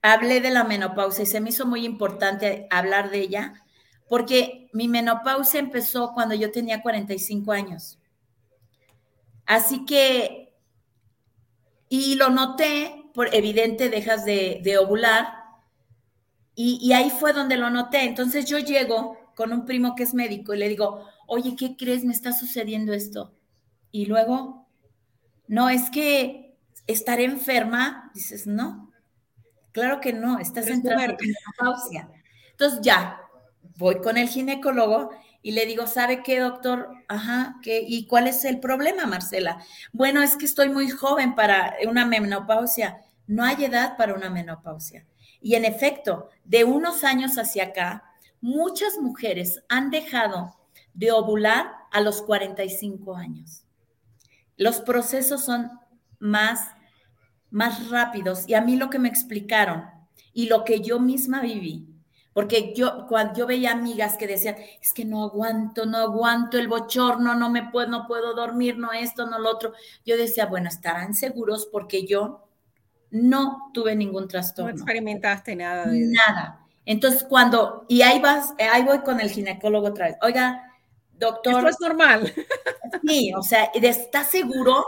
[0.00, 3.64] hablé de la menopausia y se me hizo muy importante hablar de ella
[4.08, 7.98] porque mi menopausia empezó cuando yo tenía 45 años.
[9.44, 10.54] Así que,
[11.88, 15.26] y lo noté, por evidente, dejas de, ovular,
[16.54, 18.04] y, y, ahí fue donde lo noté.
[18.04, 22.04] Entonces yo llego con un primo que es médico y le digo, oye, ¿qué crees?
[22.04, 23.34] Me está sucediendo esto.
[23.90, 24.66] Y luego,
[25.46, 26.56] no, es que
[26.86, 28.10] estaré enferma.
[28.14, 28.90] Dices, no,
[29.72, 32.10] claro que no, estás en menopausia.
[32.50, 33.20] Entonces ya,
[33.76, 35.10] voy con el ginecólogo
[35.42, 36.88] y le digo, ¿sabe qué, doctor?
[37.08, 37.84] Ajá, ¿qué?
[37.86, 39.58] ¿Y cuál es el problema, Marcela?
[39.92, 43.00] Bueno, es que estoy muy joven para una menopausia.
[43.26, 45.06] No hay edad para una menopausia.
[45.40, 48.04] Y en efecto, de unos años hacia acá,
[48.40, 50.56] muchas mujeres han dejado
[50.94, 53.64] de ovular a los 45 años.
[54.56, 55.70] Los procesos son
[56.18, 56.70] más,
[57.50, 58.48] más rápidos.
[58.48, 59.84] Y a mí lo que me explicaron
[60.32, 61.94] y lo que yo misma viví
[62.34, 66.66] porque yo, cuando yo veía amigas que decían, es que no aguanto, no aguanto el
[66.66, 69.72] bochorno, no me puedo, no puedo dormir, no esto, no lo otro.
[70.04, 72.48] Yo decía, bueno, estarán seguros porque yo
[73.12, 74.72] no tuve ningún trastorno.
[74.72, 76.60] No experimentaste nada de Nada.
[76.84, 80.16] Entonces, cuando, y ahí vas, ahí voy con el ginecólogo otra vez.
[80.20, 80.63] Oiga,
[81.18, 81.54] doctor.
[81.56, 82.32] Esto es normal.
[83.06, 84.86] Sí, o sea, ¿estás seguro?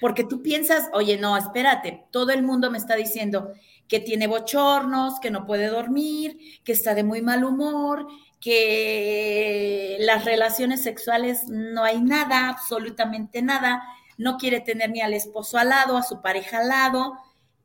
[0.00, 3.52] Porque tú piensas, oye, no, espérate, todo el mundo me está diciendo,
[3.88, 8.06] que tiene bochornos, que no puede dormir, que está de muy mal humor,
[8.40, 13.82] que las relaciones sexuales no hay nada, absolutamente nada,
[14.16, 17.14] no quiere tener ni al esposo al lado, a su pareja al lado,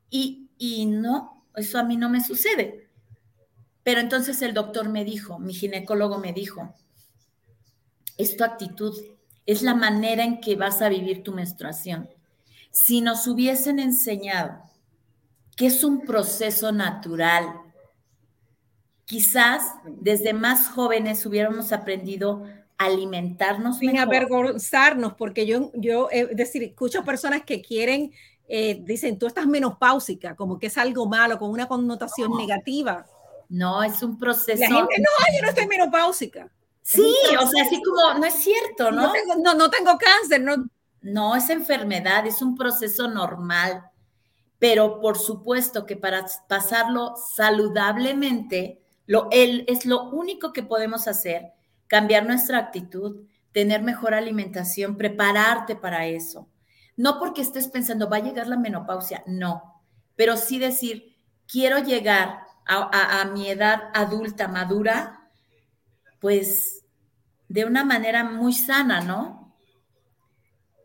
[0.09, 2.89] y, y no, eso a mí no me sucede.
[3.83, 6.73] Pero entonces el doctor me dijo, mi ginecólogo me dijo,
[8.17, 8.95] es tu actitud,
[9.45, 12.09] es la manera en que vas a vivir tu menstruación.
[12.71, 14.65] Si nos hubiesen enseñado
[15.55, 17.61] que es un proceso natural.
[19.05, 22.43] Quizás desde más jóvenes hubiéramos aprendido
[22.77, 28.11] a alimentarnos sin avergonzarnos, porque yo, yo, es decir, escucho personas que quieren,
[28.47, 33.05] eh, dicen, tú estás menopáusica, como que es algo malo, con una connotación negativa.
[33.47, 34.59] No, es un proceso.
[34.59, 36.51] La gente, no, yo no estoy menopáusica.
[36.87, 39.07] Sí, o sea, así como, no es cierto, ¿no?
[39.07, 40.69] No tengo, no, no tengo cáncer, no.
[41.01, 43.83] No, es enfermedad, es un proceso normal
[44.59, 51.51] pero por supuesto que para pasarlo saludablemente, lo, él, es lo único que podemos hacer,
[51.87, 56.49] cambiar nuestra actitud, tener mejor alimentación, prepararte para eso.
[56.97, 59.83] No porque estés pensando, va a llegar la menopausia, no,
[60.15, 61.15] pero sí decir,
[61.47, 65.14] quiero llegar a, a mi edad adulta, madura,
[66.19, 66.85] pues
[67.47, 69.55] de una manera muy sana, ¿no?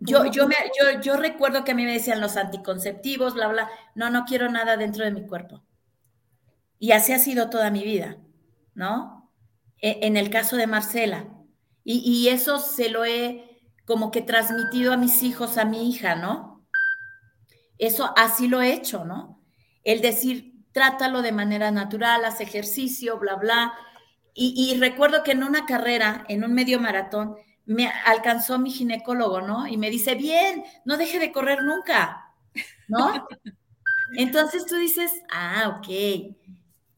[0.01, 3.71] Yo, yo, me, yo, yo recuerdo que a mí me decían los anticonceptivos, bla, bla.
[3.95, 5.63] No, no quiero nada dentro de mi cuerpo.
[6.79, 8.17] Y así ha sido toda mi vida,
[8.75, 9.31] ¿no?
[9.79, 11.29] E, en el caso de Marcela.
[11.85, 16.15] Y, y, eso se lo he como que transmitido a mis hijos, a mi hija,
[16.15, 16.67] ¿no?
[17.77, 19.43] Eso así lo he hecho, ¿no?
[19.85, 23.75] El decir, trátalo de manera natural, haz ejercicio, bla, bla.
[24.35, 29.41] Y, y recuerdo que en una carrera, en un medio maratón, me alcanzó mi ginecólogo,
[29.43, 29.67] ¿no?
[29.67, 32.35] Y me dice, bien, no deje de correr nunca,
[32.89, 33.29] ¿no?
[34.17, 36.35] Entonces tú dices, ah, ok,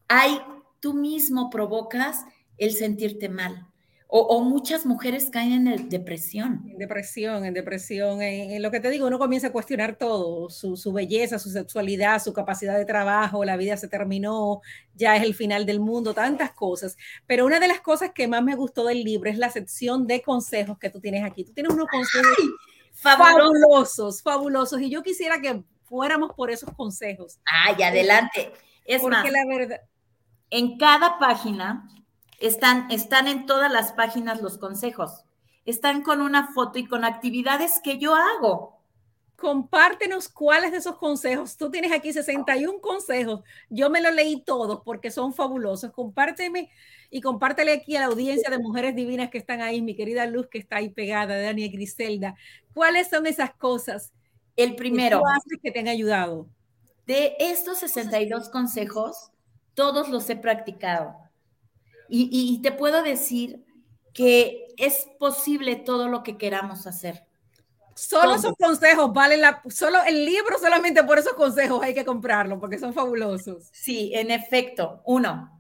[0.09, 0.41] hay,
[0.81, 2.25] tú mismo provocas
[2.57, 3.67] el sentirte mal.
[4.15, 6.67] O, muchas mujeres caen en depresión.
[6.69, 8.21] En depresión, en depresión.
[8.21, 12.23] En, lo que te digo, uno comienza a cuestionar todo, su, su, belleza, su sexualidad,
[12.23, 14.61] su capacidad de trabajo, la vida se terminó,
[14.95, 16.99] ya es el final del mundo, tantas cosas.
[17.27, 20.21] Pero una de las cosas que más me gustó del libro es la sección de
[20.21, 21.45] consejos que tú tienes aquí.
[21.45, 22.37] Tú tienes unos consejos
[22.93, 24.79] fabulosos, fabulosos.
[24.83, 27.39] Y yo quisiera que fuéramos por esos consejos.
[27.47, 28.53] Ay, adelante.
[28.85, 29.81] Es Porque la verdad.
[30.51, 31.89] En cada página
[32.43, 35.25] están, están en todas las páginas los consejos.
[35.65, 38.81] Están con una foto y con actividades que yo hago.
[39.37, 41.57] Compártenos cuáles de esos consejos.
[41.57, 43.43] Tú tienes aquí 61 consejos.
[43.71, 45.93] Yo me los leí todos porque son fabulosos.
[45.93, 46.69] Compárteme
[47.11, 50.49] y compártele aquí a la audiencia de mujeres divinas que están ahí, mi querida Luz
[50.49, 52.35] que está ahí pegada, Dani y Griselda.
[52.75, 54.13] ¿Cuáles son esas cosas?
[54.57, 55.23] El primero.
[55.49, 56.49] Que, que te han ayudado.
[57.07, 59.31] De estos 62 consejos,
[59.75, 61.17] todos los he practicado.
[62.15, 63.65] Y, te puedo decir
[64.13, 67.27] que es posible todo lo que queramos hacer.
[67.95, 72.61] Solo esos consejos valen la, solo el libro solamente por esos consejos hay que comprarlo
[72.61, 73.71] porque son fabulosos.
[73.73, 75.01] Sí, en efecto.
[75.07, 75.59] Uno,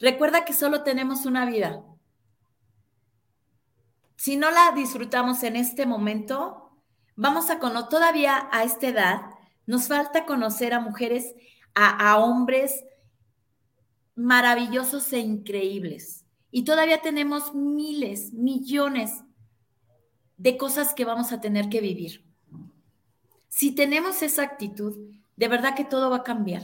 [0.00, 1.84] recuerda que solo tenemos una vida.
[4.16, 6.72] Si no la disfrutamos en este momento,
[7.14, 9.20] vamos a conocer, todavía a esta edad,
[9.66, 11.34] Nos falta conocer a mujeres,
[11.72, 12.82] a, a hombres
[14.14, 16.24] maravillosos e increíbles.
[16.50, 19.24] Y todavía tenemos miles, millones
[20.36, 22.24] de cosas que vamos a tener que vivir.
[23.48, 26.62] Si tenemos esa actitud, de verdad que todo va a cambiar,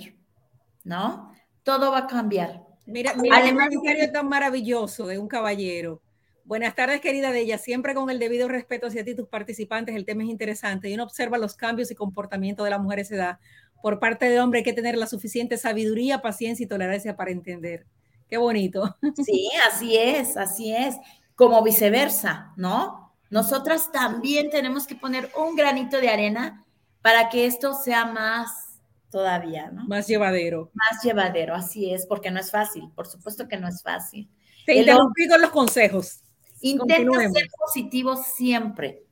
[0.85, 1.33] ¿no?
[1.63, 2.67] Todo va a cambiar.
[2.87, 6.03] Mira, mira el comentario tan maravilloso de un caballero.
[6.45, 7.59] Buenas tardes, querida de ella.
[7.59, 11.05] Siempre con el debido respeto hacia ti, tus participantes, el tema es interesante y uno
[11.05, 13.39] observa los cambios y comportamiento de la mujer a esa edad.
[13.83, 17.87] Por parte del hombre hay que tener la suficiente sabiduría, paciencia y tolerancia para entender.
[18.29, 18.97] Qué bonito.
[19.25, 20.97] Sí, así es, así es.
[21.35, 23.12] Como viceversa, ¿no?
[23.31, 26.64] Nosotras también tenemos que poner un granito de arena
[27.01, 29.85] para que esto sea más todavía, ¿no?
[29.87, 30.71] Más llevadero.
[30.75, 34.29] Más llevadero, así es, porque no es fácil, por supuesto que no es fácil.
[34.66, 36.21] Te interrumpí con los consejos.
[36.61, 39.05] Intenta ser positivo siempre.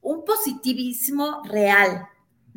[0.00, 2.06] Un positivismo real.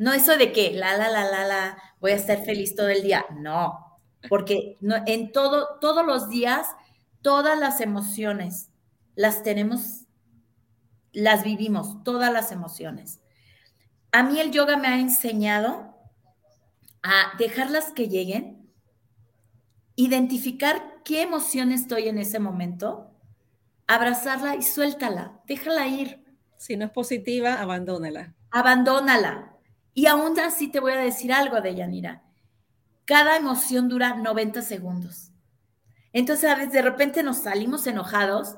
[0.02, 3.02] No eso de que la, la, la, la, la, voy a estar feliz todo el
[3.02, 3.24] día.
[3.38, 6.66] No, porque no, en todo, todos los días,
[7.20, 8.70] todas las emociones
[9.14, 10.06] las tenemos,
[11.12, 13.20] las vivimos, todas las emociones.
[14.10, 15.94] A mí el yoga me ha enseñado
[17.04, 18.68] a dejarlas que lleguen,
[19.94, 23.12] identificar qué emoción estoy en ese momento
[23.86, 26.24] abrazarla y suéltala, déjala ir.
[26.56, 28.34] Si no es positiva, abandónala.
[28.50, 29.52] Abandónala.
[29.94, 32.22] Y aún así te voy a decir algo de Yanira.
[33.04, 35.30] Cada emoción dura 90 segundos.
[36.12, 38.56] Entonces, a veces de repente nos salimos enojados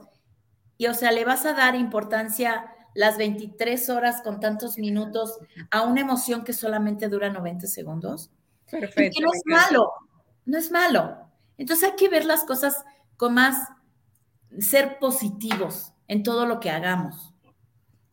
[0.76, 5.38] y, o sea, le vas a dar importancia las 23 horas con tantos minutos
[5.70, 8.30] a una emoción que solamente dura 90 segundos.
[8.70, 9.18] Perfecto.
[9.18, 9.92] Y no es malo,
[10.44, 11.28] no es malo.
[11.58, 12.84] Entonces hay que ver las cosas
[13.16, 13.68] con más
[14.58, 17.34] ser positivos en todo lo que hagamos.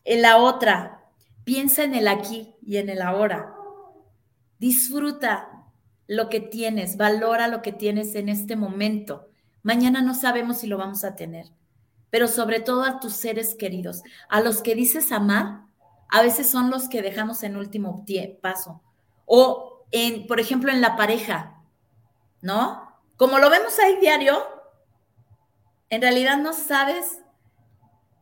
[0.03, 1.03] En la otra,
[1.43, 3.54] piensa en el aquí y en el ahora.
[4.60, 5.65] Disfruta
[6.08, 9.30] lo que tienes, valora lo que tienes en este momento.
[9.63, 11.47] Mañana no sabemos si lo vamos a tener,
[12.10, 15.62] pero sobre todo a tus seres queridos, a los que dices amar,
[16.10, 18.06] a veces son los que dejamos en último
[18.41, 18.82] paso.
[19.26, 21.63] O en, por ejemplo, en la pareja,
[22.41, 22.91] ¿no?
[23.15, 24.38] Como lo vemos ahí diario,
[25.89, 27.21] en realidad no sabes,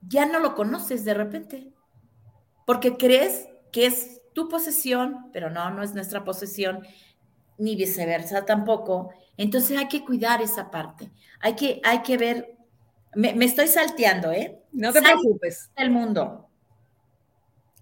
[0.02, 1.74] ya no lo conoces de repente,
[2.66, 6.88] porque crees que es tu posesión, pero no, no es nuestra posesión,
[7.58, 9.12] ni viceversa tampoco.
[9.36, 12.56] Entonces hay que cuidar esa parte, hay que, hay que ver,
[13.16, 14.58] me, estoy salteando, ¿eh?
[14.72, 15.70] No te preocupes.
[15.76, 16.50] El mundo.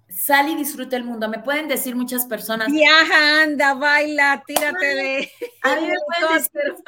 [0.09, 1.29] Sal y disfruta el mundo.
[1.29, 2.71] Me pueden decir muchas personas.
[2.71, 5.31] Viaja, anda, baila, tírate de.
[5.61, 6.83] A mí me pueden decir,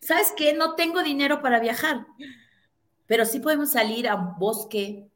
[0.00, 0.52] ¿sabes qué?
[0.52, 2.04] No tengo dinero para viajar,
[3.06, 5.06] pero sí podemos salir a un bosque,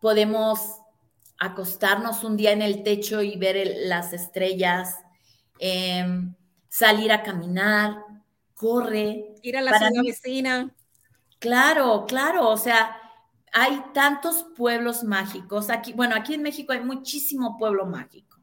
[0.00, 0.81] podemos
[1.44, 4.96] acostarnos un día en el techo y ver las estrellas,
[5.58, 6.34] em,
[6.68, 8.04] salir a caminar,
[8.54, 9.34] corre.
[9.42, 10.74] Ir a la ciudad vecina.
[11.38, 12.96] Claro, claro, o sea,
[13.52, 15.70] hay tantos pueblos mágicos.
[15.70, 18.38] Aquí, bueno, aquí en México hay muchísimo pueblo mágico,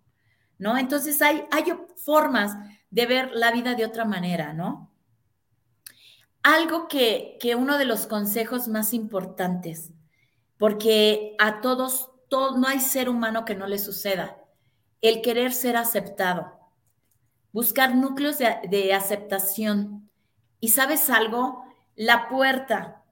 [0.57, 0.77] ¿no?
[0.77, 1.65] Entonces hay, hay
[2.03, 2.55] formas
[2.89, 4.89] de ver la vida de otra manera, ¿no?
[6.43, 9.91] algo que, uno de los consejos más importantes,
[10.57, 14.37] porque a todos, no hay ser humano que no le suceda,
[15.01, 16.59] el querer ser aceptado,
[17.51, 20.09] buscar núcleos de, de aceptación.
[20.59, 21.63] Y sabes algo,
[21.95, 23.03] la puerta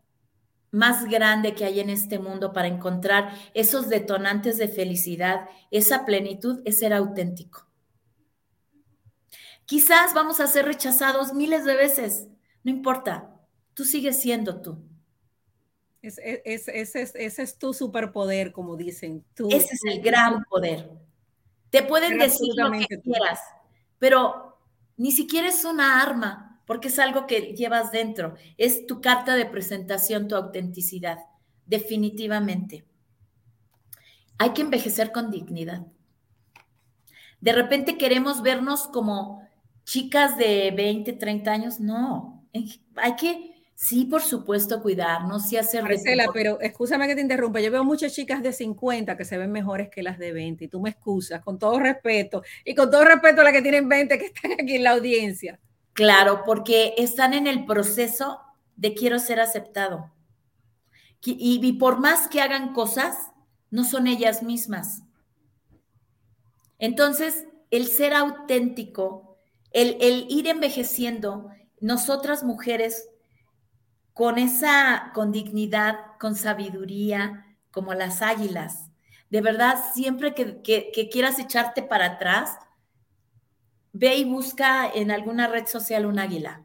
[0.72, 6.62] más grande que hay en este mundo para encontrar esos detonantes de felicidad, esa plenitud,
[6.66, 7.68] es ser auténtico.
[9.66, 12.28] Quizás vamos a ser rechazados miles de veces,
[12.64, 13.38] no importa,
[13.74, 14.84] tú sigues siendo tú.
[16.08, 19.24] Ese es tu superpoder, como dicen.
[19.50, 20.90] ese es el gran poder.
[21.70, 23.40] Te pueden decir lo que quieras,
[24.00, 24.58] pero
[24.96, 28.36] ni siquiera es una arma, porque es algo que llevas dentro.
[28.58, 31.20] Es tu carta de presentación, tu autenticidad,
[31.66, 32.86] definitivamente.
[34.38, 35.88] Hay que envejecer con dignidad.
[37.40, 39.48] De repente queremos vernos como
[39.84, 41.80] chicas de 20, 30 años.
[41.80, 42.46] No,
[42.96, 45.84] hay que, sí, por supuesto, cuidarnos y hacer...
[45.84, 47.60] Marcela, pero escúchame que te interrumpa.
[47.60, 50.68] Yo veo muchas chicas de 50 que se ven mejores que las de 20 y
[50.68, 54.18] tú me excusas, con todo respeto, y con todo respeto a las que tienen 20
[54.18, 55.60] que están aquí en la audiencia.
[55.94, 58.40] Claro, porque están en el proceso
[58.76, 60.12] de quiero ser aceptado.
[61.24, 63.16] Y, por más que hagan cosas,
[63.70, 65.04] no son ellas mismas.
[66.80, 69.38] Entonces, el ser auténtico,
[69.72, 71.50] el, el ir envejeciendo,
[71.80, 73.10] nosotras mujeres
[74.18, 78.90] con esa, con dignidad, con sabiduría, como las águilas,
[79.30, 82.58] De verdad, siempre que, que quieras echarte para atrás,
[83.94, 86.64] ve y busca en alguna red social un águila.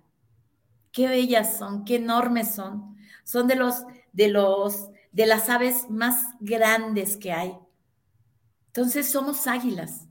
[0.93, 2.97] Qué bellas son, qué enormes son.
[3.25, 7.59] Son de los, de los, de las aves más grandes que hay.
[8.69, 10.07] Entonces somos águilas.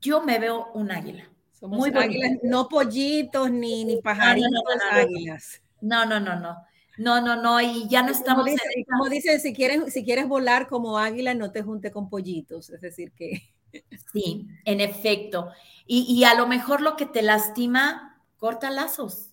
[0.00, 1.30] Yo me veo un águila.
[1.52, 5.60] Somos Muy águilas, no pollitos ni, ni pajaritos, no, no, no, águilas.
[5.80, 6.56] No, no, no, no.
[6.98, 8.44] No, no, no, y ya no estamos.
[8.44, 12.10] Como dicen, como dice, si quieres, si quieres volar como águila, no te junte con
[12.10, 12.70] pollitos.
[12.70, 13.42] Es decir, que.
[14.12, 15.48] Sí, en efecto.
[15.86, 19.30] Y, y a lo mejor lo que te lastima, corta lazos.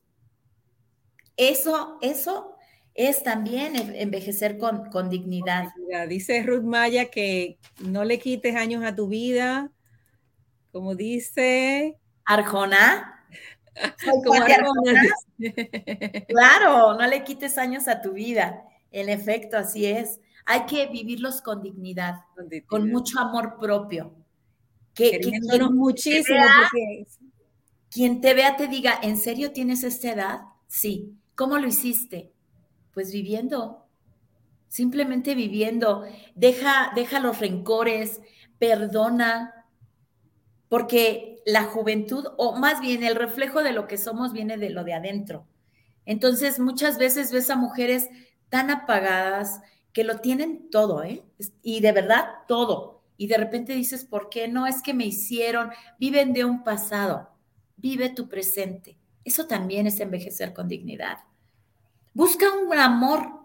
[1.38, 2.56] Eso, eso
[2.94, 5.70] es también envejecer con, con dignidad.
[6.10, 9.72] Dice Ruth Maya que no le quites años a tu vida,
[10.72, 13.17] como dice Arjona.
[16.28, 18.64] claro, no le quites años a tu vida.
[18.92, 20.20] En efecto, así es.
[20.46, 22.22] Hay que vivirlos con dignidad,
[22.68, 24.16] con, mucho amor propio.
[24.94, 26.40] Que, que muchísimo.
[27.92, 30.40] quien te vea te diga, ¿en serio tienes esta edad?
[30.68, 31.14] Sí.
[31.36, 32.32] ¿Cómo lo hiciste?
[32.94, 33.86] Pues viviendo,
[34.70, 36.06] simplemente viviendo.
[36.34, 38.22] Deja, deja los rencores,
[38.58, 39.66] perdona,
[40.70, 44.84] porque la juventud, o más bien el reflejo de lo que somos, viene de lo
[44.84, 45.48] de adentro.
[46.06, 48.10] Entonces, muchas veces ves a mujeres
[48.50, 49.62] tan apagadas
[49.94, 51.24] que lo tienen todo, ¿eh?
[51.62, 53.02] Y de verdad todo.
[53.16, 54.68] Y de repente dices, ¿por qué no?
[54.68, 57.30] Es que me hicieron, viven de un pasado,
[57.78, 58.98] vive tu presente.
[59.24, 61.20] Eso también es envejecer con dignidad.
[62.14, 63.40] Busca un amor.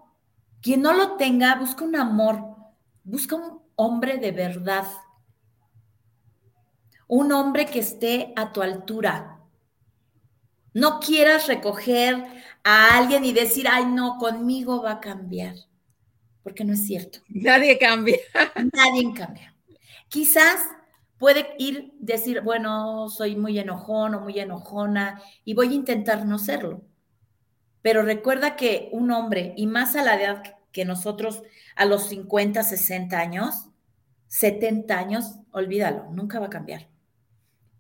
[0.61, 2.57] Quien no lo tenga, busca un amor.
[3.05, 4.86] Busca un hombre de verdad.
[7.14, 9.38] Un hombre que esté a tu altura.
[10.72, 12.24] No quieras recoger
[12.64, 15.54] a alguien y decir, ay, no, conmigo va a cambiar.
[16.42, 17.18] Porque no es cierto.
[17.28, 18.16] Nadie cambia.
[18.72, 19.54] Nadie cambia.
[20.08, 20.56] Quizás
[21.18, 26.38] puede ir, decir, bueno, soy muy enojón o muy enojona y voy a intentar no
[26.38, 26.80] serlo.
[27.82, 30.42] Pero recuerda que un hombre, y más a la edad
[30.72, 31.42] que nosotros,
[31.76, 33.66] a los 50, 60 años,
[34.28, 36.91] 70 años, olvídalo, nunca va a cambiar.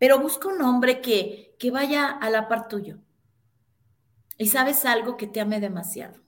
[0.02, 2.98] Pero busca un hombre que, que vaya a la par tuyo.
[4.36, 6.20] Y sabes algo que te ame demasiado.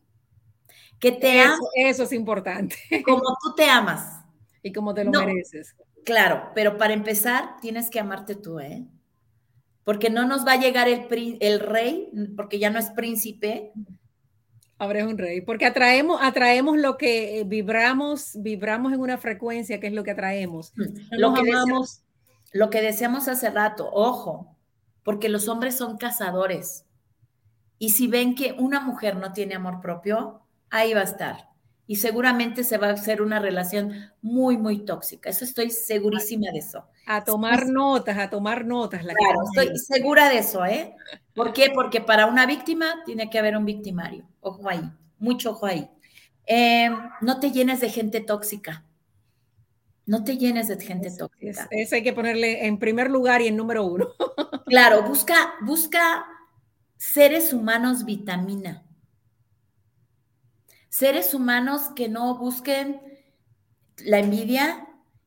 [1.00, 2.76] Que te eso, eso es importante.
[3.04, 4.22] Como tú te amas.
[4.62, 5.74] Y como te lo mereces.
[6.04, 8.86] Claro, pero para empezar tienes que amarte tú, ¿eh?
[9.82, 11.08] porque no nos va a llegar el,
[11.40, 13.72] el rey, porque ya no es príncipe.
[14.78, 19.80] Ahora es un rey, porque atraemos, atraemos lo que eh, vibramos, vibramos en una frecuencia,
[19.80, 20.72] que es lo que atraemos.
[20.76, 22.03] Mm, lo, que deseamos,
[22.54, 24.56] lo que deseamos hace rato, ojo,
[25.02, 26.86] porque los hombres son cazadores.
[27.78, 30.40] Y si ven que una mujer no tiene amor propio,
[30.70, 31.54] ahí va a estar
[31.86, 35.28] y seguramente se va a hacer una relación muy, muy tóxica.
[35.28, 36.86] Eso estoy segurísima de eso.
[37.06, 39.04] A tomar notas, a tomar notas.
[39.04, 40.94] La claro, estoy segura de eso, ¿eh?
[41.34, 41.70] ¿Por qué?
[41.74, 44.24] Porque para una víctima tiene que haber un victimario.
[44.40, 45.90] Ojo ahí, mucho ojo ahí.
[46.46, 46.88] Eh,
[47.20, 48.84] no te llenes de gente tóxica.
[50.06, 51.66] No te llenes de gente tóxica.
[51.70, 54.08] Eso hay que ponerle en primer lugar y en número uno.
[54.66, 56.26] claro, busca, busca
[56.96, 58.84] seres humanos vitamina
[60.94, 63.00] seres humanos que no busquen
[64.04, 64.86] la envidia,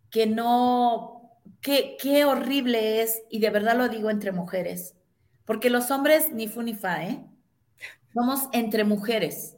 [0.10, 4.96] que no, qué, qué horrible es, y de verdad lo digo entre mujeres,
[5.44, 7.22] porque los hombres ni fu ni fa, ¿eh?
[8.14, 9.58] Somos entre mujeres.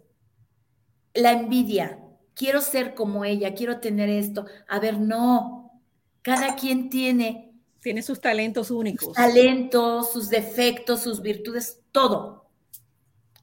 [1.13, 1.99] La envidia,
[2.39, 4.45] quiero ser como ella, quiero tener esto.
[4.69, 5.83] A ver, no,
[6.21, 7.45] cada quien tiene...
[7.81, 9.05] Tiene sus talentos únicos.
[9.05, 12.49] Sus talentos, sus defectos, sus virtudes, todo.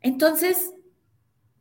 [0.03, 0.75] Entonces,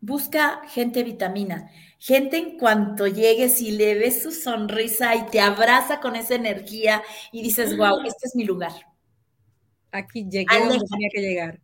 [0.05, 5.99] Busca gente vitamina, gente en cuanto llegues y le ves su sonrisa y te abraza
[5.99, 8.71] con esa energía y dices, wow, este es mi lugar.
[9.91, 11.59] Aquí llegué donde tenía que llegar.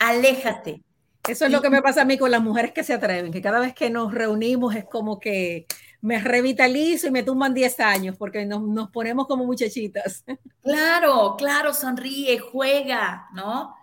[0.00, 0.82] Aléjate.
[1.28, 3.42] Eso es lo que me pasa a mí con las mujeres que se atreven, que
[3.42, 5.66] cada vez que nos reunimos es como que
[6.00, 10.24] me revitalizo y me tumban 10 años porque nos, nos ponemos como muchachitas.
[10.62, 13.74] Claro, claro, sonríe, juega, ¿no?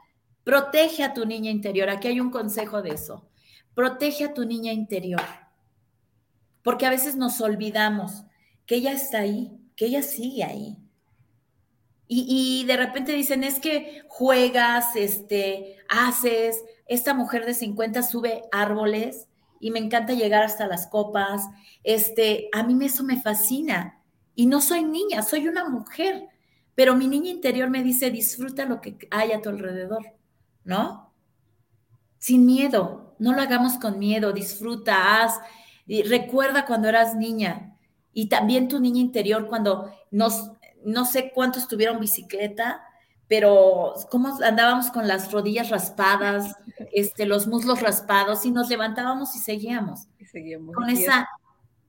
[0.43, 1.89] Protege a tu niña interior.
[1.89, 3.27] Aquí hay un consejo de eso
[3.75, 5.21] Protege a tu niña interior,
[6.63, 8.23] porque a veces nos olvidamos
[8.65, 10.77] que ella está ahí, que ella sigue ahí.
[12.07, 19.27] Y, de repente dicen, es que juegas, este, haces, esta mujer de 50 sube árboles
[19.59, 21.43] y me encanta llegar hasta las copas,
[21.83, 24.01] este, a mí eso me fascina.
[24.35, 26.27] Y no soy niña, soy una mujer,
[26.75, 30.13] pero mi niña interior me dice, disfruta lo que hay a tu alrededor,
[30.63, 31.13] ¿no?
[32.17, 35.39] Sin miedo, no lo hagamos con miedo, disfruta, haz,
[35.87, 37.77] y recuerda cuando eras niña
[38.11, 40.51] Y también tu niña interior cuando nos,
[40.83, 42.81] no sé cuántos tuvieron bicicleta,
[43.27, 46.55] pero cómo andábamos con las rodillas raspadas,
[46.93, 50.07] este, los muslos raspados y nos levantábamos y seguíamos.
[50.19, 51.27] Y seguíamos con esa,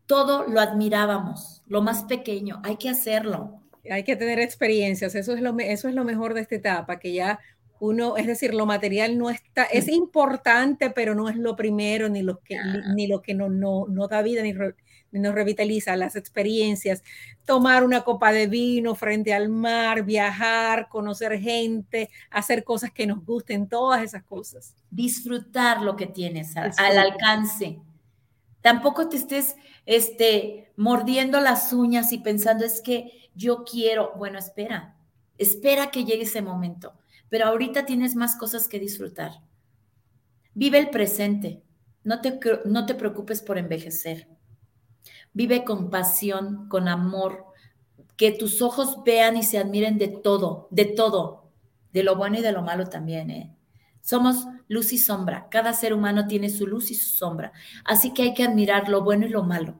[0.07, 3.61] todo lo admirábamos, lo más pequeño, hay que hacerlo.
[3.89, 7.13] Hay que tener experiencias, eso es lo, eso es lo mejor de esta etapa, que
[7.13, 7.39] ya
[7.81, 12.23] uno, es decir, lo material no está, es importante, pero no es lo primero, ni
[12.23, 12.59] lo que,
[12.95, 14.55] ni, lo que no, no, no da vida, ni,
[15.13, 15.97] nos revitaliza.
[15.97, 17.03] Las experiencias,
[17.45, 23.25] tomar una copa de vino frente al mar, viajar, conocer gente, hacer cosas que nos
[23.25, 24.75] gusten, todas esas cosas.
[24.91, 27.81] Disfrutar lo que tienes al, alcance.
[28.61, 34.97] Tampoco te estés este, mordiendo las uñas y pensando es que yo quiero, bueno, espera,
[35.39, 36.95] espera que llegue ese momento,
[37.29, 39.43] pero ahorita tienes más cosas que disfrutar.
[40.55, 41.63] Vive el presente,
[42.05, 44.29] no te, no te preocupes por envejecer.
[45.33, 47.45] Vive con pasión, con amor,
[48.17, 51.51] que tus ojos vean y se admiren de todo, de todo,
[51.93, 53.31] de lo bueno y de lo malo también.
[53.31, 53.55] ¿eh?
[54.01, 55.49] Somos luz y sombra.
[55.51, 57.53] Cada ser humano tiene su luz y su sombra.
[57.85, 59.79] Así que hay que admirar lo bueno y lo malo,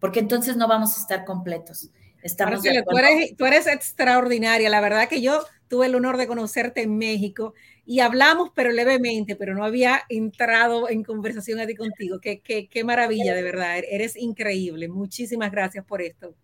[0.00, 1.90] porque entonces no vamos a estar completos.
[2.22, 4.70] Estamos tú, eres, tú eres extraordinaria.
[4.70, 7.52] La verdad que yo tuve el honor de conocerte en México
[7.84, 12.20] y hablamos, pero levemente, pero no había entrado en conversación a ti contigo.
[12.20, 13.78] Qué, qué, qué maravilla, de verdad.
[13.90, 14.86] Eres increíble.
[14.86, 16.36] Muchísimas gracias por esto.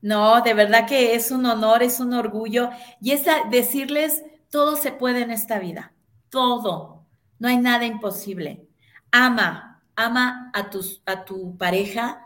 [0.00, 2.70] No, de verdad que es un honor, es un orgullo.
[3.00, 5.92] Y es decirles, todo se puede en esta vida.
[6.28, 7.08] Todo.
[7.40, 8.64] No hay nada imposible.
[9.10, 12.24] Ama, ama a, tus, a tu pareja,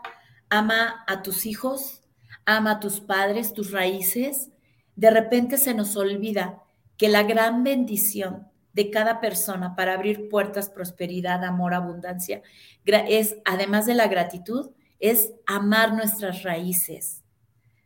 [0.51, 2.03] ama a tus hijos,
[2.45, 4.51] ama a tus padres, tus raíces.
[4.95, 6.63] De repente se nos olvida
[6.97, 12.41] que la gran bendición de cada persona para abrir puertas, prosperidad, amor, abundancia,
[12.85, 17.23] es, además de la gratitud, es amar nuestras raíces,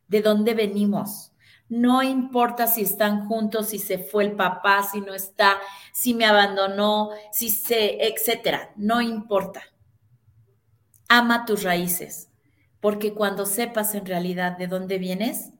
[0.07, 1.31] de dónde venimos.
[1.67, 5.57] No importa si están juntos, si se fue el papá, si no está,
[5.93, 8.71] si me abandonó, si se, etcétera.
[8.75, 9.61] No importa.
[11.07, 12.29] Ama tus raíces,
[12.79, 15.51] porque cuando sepas en realidad de dónde vienes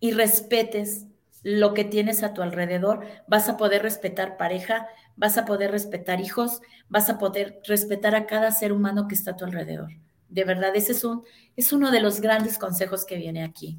[0.00, 1.06] y respetes
[1.42, 6.20] lo que tienes a tu alrededor, vas a poder respetar pareja, vas a poder respetar
[6.20, 9.90] hijos, vas a poder respetar a cada ser humano que está a tu alrededor.
[10.28, 11.22] De verdad, ese es, un,
[11.56, 13.78] es uno de los grandes consejos que viene aquí.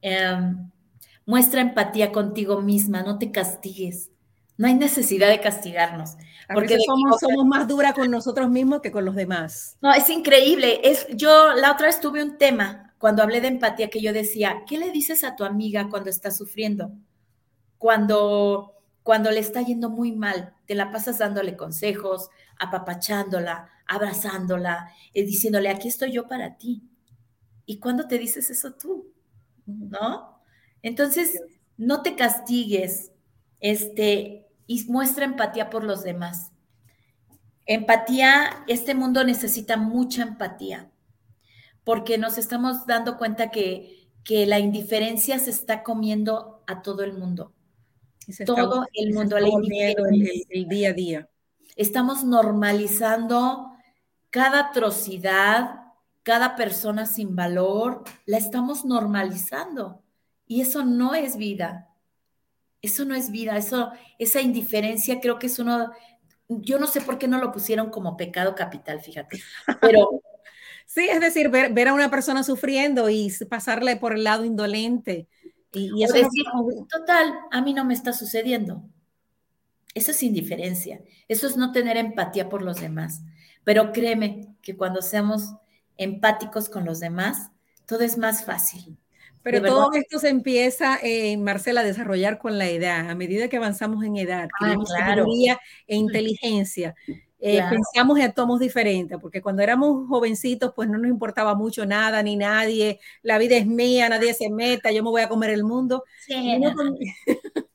[0.00, 0.70] Em,
[1.26, 4.10] muestra empatía contigo misma, no te castigues.
[4.56, 6.16] No hay necesidad de castigarnos.
[6.52, 9.76] porque somos, somos más duras con nosotros mismos que con los demás.
[9.82, 10.80] No, es increíble.
[10.82, 14.64] Es, yo la otra vez tuve un tema cuando hablé de empatía que yo decía,
[14.66, 16.92] ¿qué le dices a tu amiga cuando está sufriendo?
[17.78, 18.74] Cuando,
[19.04, 22.28] cuando le está yendo muy mal, te la pasas dándole consejos,
[22.58, 26.82] apapachándola, abrazándola, y eh, diciéndole, aquí estoy yo para ti.
[27.64, 29.12] ¿Y cuándo te dices eso tú?
[29.64, 30.42] ¿No?
[30.82, 31.40] Entonces,
[31.76, 33.12] no te castigues,
[33.60, 36.50] este, y muestra empatía por los demás.
[37.64, 40.90] Empatía, este mundo necesita mucha empatía
[41.88, 47.14] porque nos estamos dando cuenta que, que la indiferencia se está comiendo a todo el
[47.14, 47.54] mundo.
[48.44, 50.04] todo el mundo, la indiferencia.
[50.10, 51.30] El, el día a día.
[51.76, 53.70] Estamos normalizando
[54.28, 60.02] cada atrocidad, cada persona sin valor, la estamos normalizando.
[60.46, 61.88] Y eso no es vida.
[62.82, 63.56] Eso no es vida.
[63.56, 65.90] Eso, esa indiferencia creo que es uno,
[66.50, 69.40] yo no sé por qué no lo pusieron como pecado capital, fíjate,
[69.80, 70.20] pero
[70.88, 75.28] Sí, es decir, ver, a una persona sufriendo y pasarle por el lado indolente.
[75.70, 76.46] Y, eso decir,
[76.88, 78.82] total, a mí no me está sucediendo.
[79.94, 83.20] Eso es indiferencia, eso es no tener empatía por los demás.
[83.64, 85.54] Pero créeme que cuando seamos
[85.98, 87.50] empáticos con los demás,
[87.84, 88.96] todo es más fácil.
[89.42, 93.58] Pero todo esto se empieza, eh, Marcela, a desarrollar con la edad, a medida que
[93.58, 95.26] avanzamos en edad, ah, claro.
[95.86, 96.94] e inteligencia.
[97.40, 102.20] Eh, pensamos y actuamos diferente, porque cuando éramos jovencitos, pues no nos importaba mucho nada
[102.20, 105.62] ni nadie, la vida es mía, nadie se meta, yo me voy a comer el
[105.62, 106.04] mundo.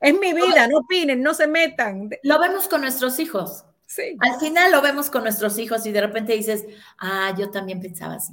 [0.00, 2.10] es mi vida, no opinen, no se metan.
[2.22, 3.64] Lo vemos con nuestros hijos.
[3.86, 4.16] Sí.
[4.20, 6.64] Al final lo vemos con nuestros hijos y de repente dices,
[6.98, 8.32] ah, yo también pensaba así.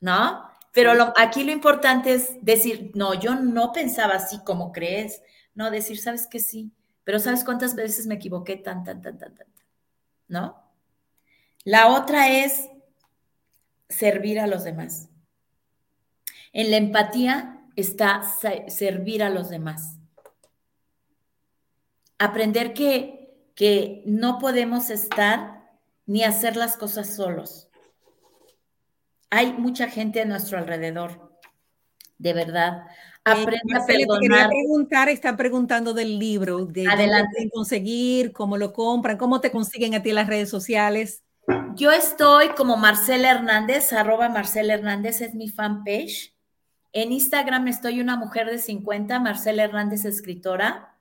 [0.00, 0.44] ¿No?
[0.72, 5.22] Pero aquí lo importante es decir, no, yo no pensaba así como crees.
[5.54, 6.70] No, decir, ¿sabes que sí?
[7.04, 8.56] Pero ¿sabes cuántas veces me equivoqué?
[8.56, 9.46] Tan, tan, tan, tan, tan.
[10.26, 10.62] ¿No?
[11.64, 12.68] La otra es
[13.88, 15.08] servir a los demás.
[16.52, 18.22] En la empatía está
[18.68, 19.98] servir a los demás.
[22.18, 25.72] Aprender que, que no podemos estar
[26.06, 27.68] ni hacer las cosas solos.
[29.30, 31.40] hay mucha gente a nuestro alrededor,
[32.18, 32.86] de verdad.
[33.26, 34.20] Eh, Aprende a perdonar.
[34.20, 37.48] quería preguntar, está preguntando del libro, de Adelante.
[37.52, 41.22] conseguir, cómo lo compran, cómo te consiguen a ti en las redes sociales.
[41.74, 46.34] Yo estoy como Marcela Hernández, arroba Marcela Hernández es mi fanpage.
[46.92, 50.98] En Instagram estoy una mujer de 50, Marcela Hernández, escritora.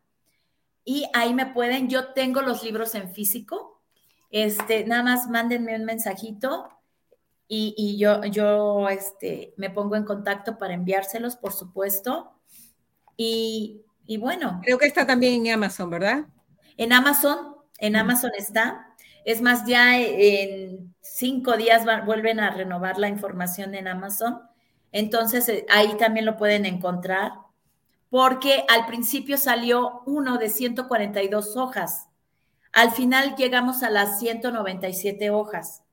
[0.86, 3.82] Y ahí me pueden, yo tengo los libros en físico.
[4.30, 6.70] Este, nada más mándenme un mensajito
[7.48, 12.34] y, yo, yo este, me pongo en contacto para enviárselos, por supuesto.
[13.16, 14.60] Y, y, bueno.
[14.64, 16.26] Creo que está también en Amazon, ¿verdad?
[16.78, 18.88] En Amazon, en Amazon está.
[19.26, 24.42] Es más, ya en cinco días vuelven a renovar la información en Amazon.
[24.92, 27.34] Entonces, eh, ahí también lo pueden encontrar,
[28.10, 32.08] porque al principio salió uno de 142 hojas.
[32.72, 35.84] Al final llegamos a las 197 hojas.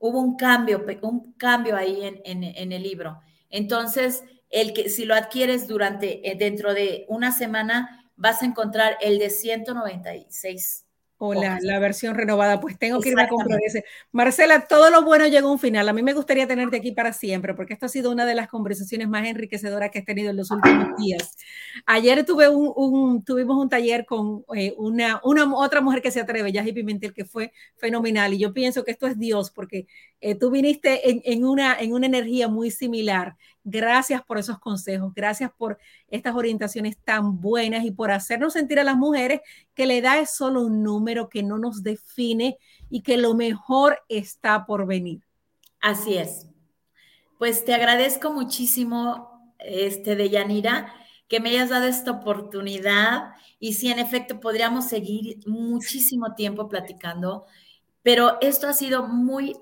[0.00, 3.20] Hubo un cambio, un cambio ahí en, en el libro.
[3.50, 8.98] Entonces, el que si lo adquieres durante eh, dentro de una semana, vas a encontrar
[9.00, 10.86] el de 196
[11.22, 13.84] o la, versión renovada, pues tengo que irme a comprar ese.
[14.10, 15.86] Marcela, todo lo bueno llega a un final.
[15.86, 18.48] A mí me gustaría tenerte aquí para siempre, porque esto ha sido una de las
[18.48, 21.36] conversaciones más enriquecedoras que he tenido en los últimos días.
[21.84, 26.52] Ayer tuve un, tuvimos un taller con eh, una, una otra mujer que se atreve,
[26.52, 28.32] Yaji Pimentel, que fue fenomenal.
[28.32, 29.86] Y yo pienso que esto es Dios, porque
[30.22, 33.36] eh, tú viniste en, en, una, en una energía muy similar.
[33.62, 38.84] Gracias por esos consejos, gracias por estas orientaciones tan buenas y por hacernos sentir a
[38.84, 39.40] las mujeres
[39.74, 42.56] que la edad es solo un número que no nos define
[42.88, 45.20] y que lo mejor está por venir.
[45.80, 46.46] Así es.
[47.38, 50.94] Pues te agradezco muchísimo, este, de Yanira,
[51.28, 57.44] que me hayas dado esta oportunidad y si en efecto podríamos seguir muchísimo tiempo platicando,
[58.02, 59.56] pero esto ha sido muy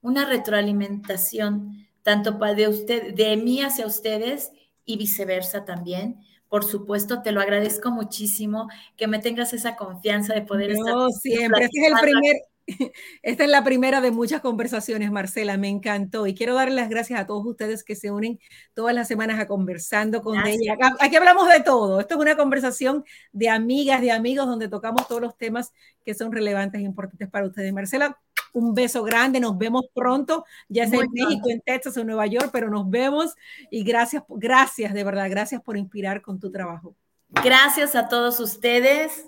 [0.00, 4.52] una retroalimentación tanto de usted, de mí hacia ustedes
[4.84, 6.20] y viceversa también.
[6.48, 11.64] Por supuesto, te lo agradezco muchísimo que me tengas esa confianza de poder no, siempre.
[11.64, 12.36] Este es el primer,
[13.22, 17.20] esta es la primera de muchas conversaciones, Marcela, me encantó y quiero darle las gracias
[17.20, 18.38] a todos ustedes que se unen
[18.74, 20.76] todas las semanas a conversando con ella.
[21.00, 25.20] Aquí hablamos de todo, esto es una conversación de amigas, de amigos, donde tocamos todos
[25.20, 25.72] los temas
[26.04, 27.72] que son relevantes e importantes para ustedes.
[27.72, 28.18] Marcela,
[28.52, 32.26] un beso grande, nos vemos pronto, ya sea en México, en Texas o en Nueva
[32.26, 33.34] York, pero nos vemos
[33.70, 36.94] y gracias, gracias, de verdad, gracias por inspirar con tu trabajo.
[37.28, 39.26] Gracias a todos ustedes,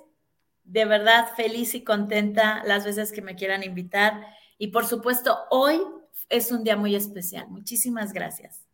[0.64, 4.24] de verdad feliz y contenta las veces que me quieran invitar
[4.58, 5.80] y por supuesto hoy
[6.28, 7.48] es un día muy especial.
[7.48, 8.69] Muchísimas gracias.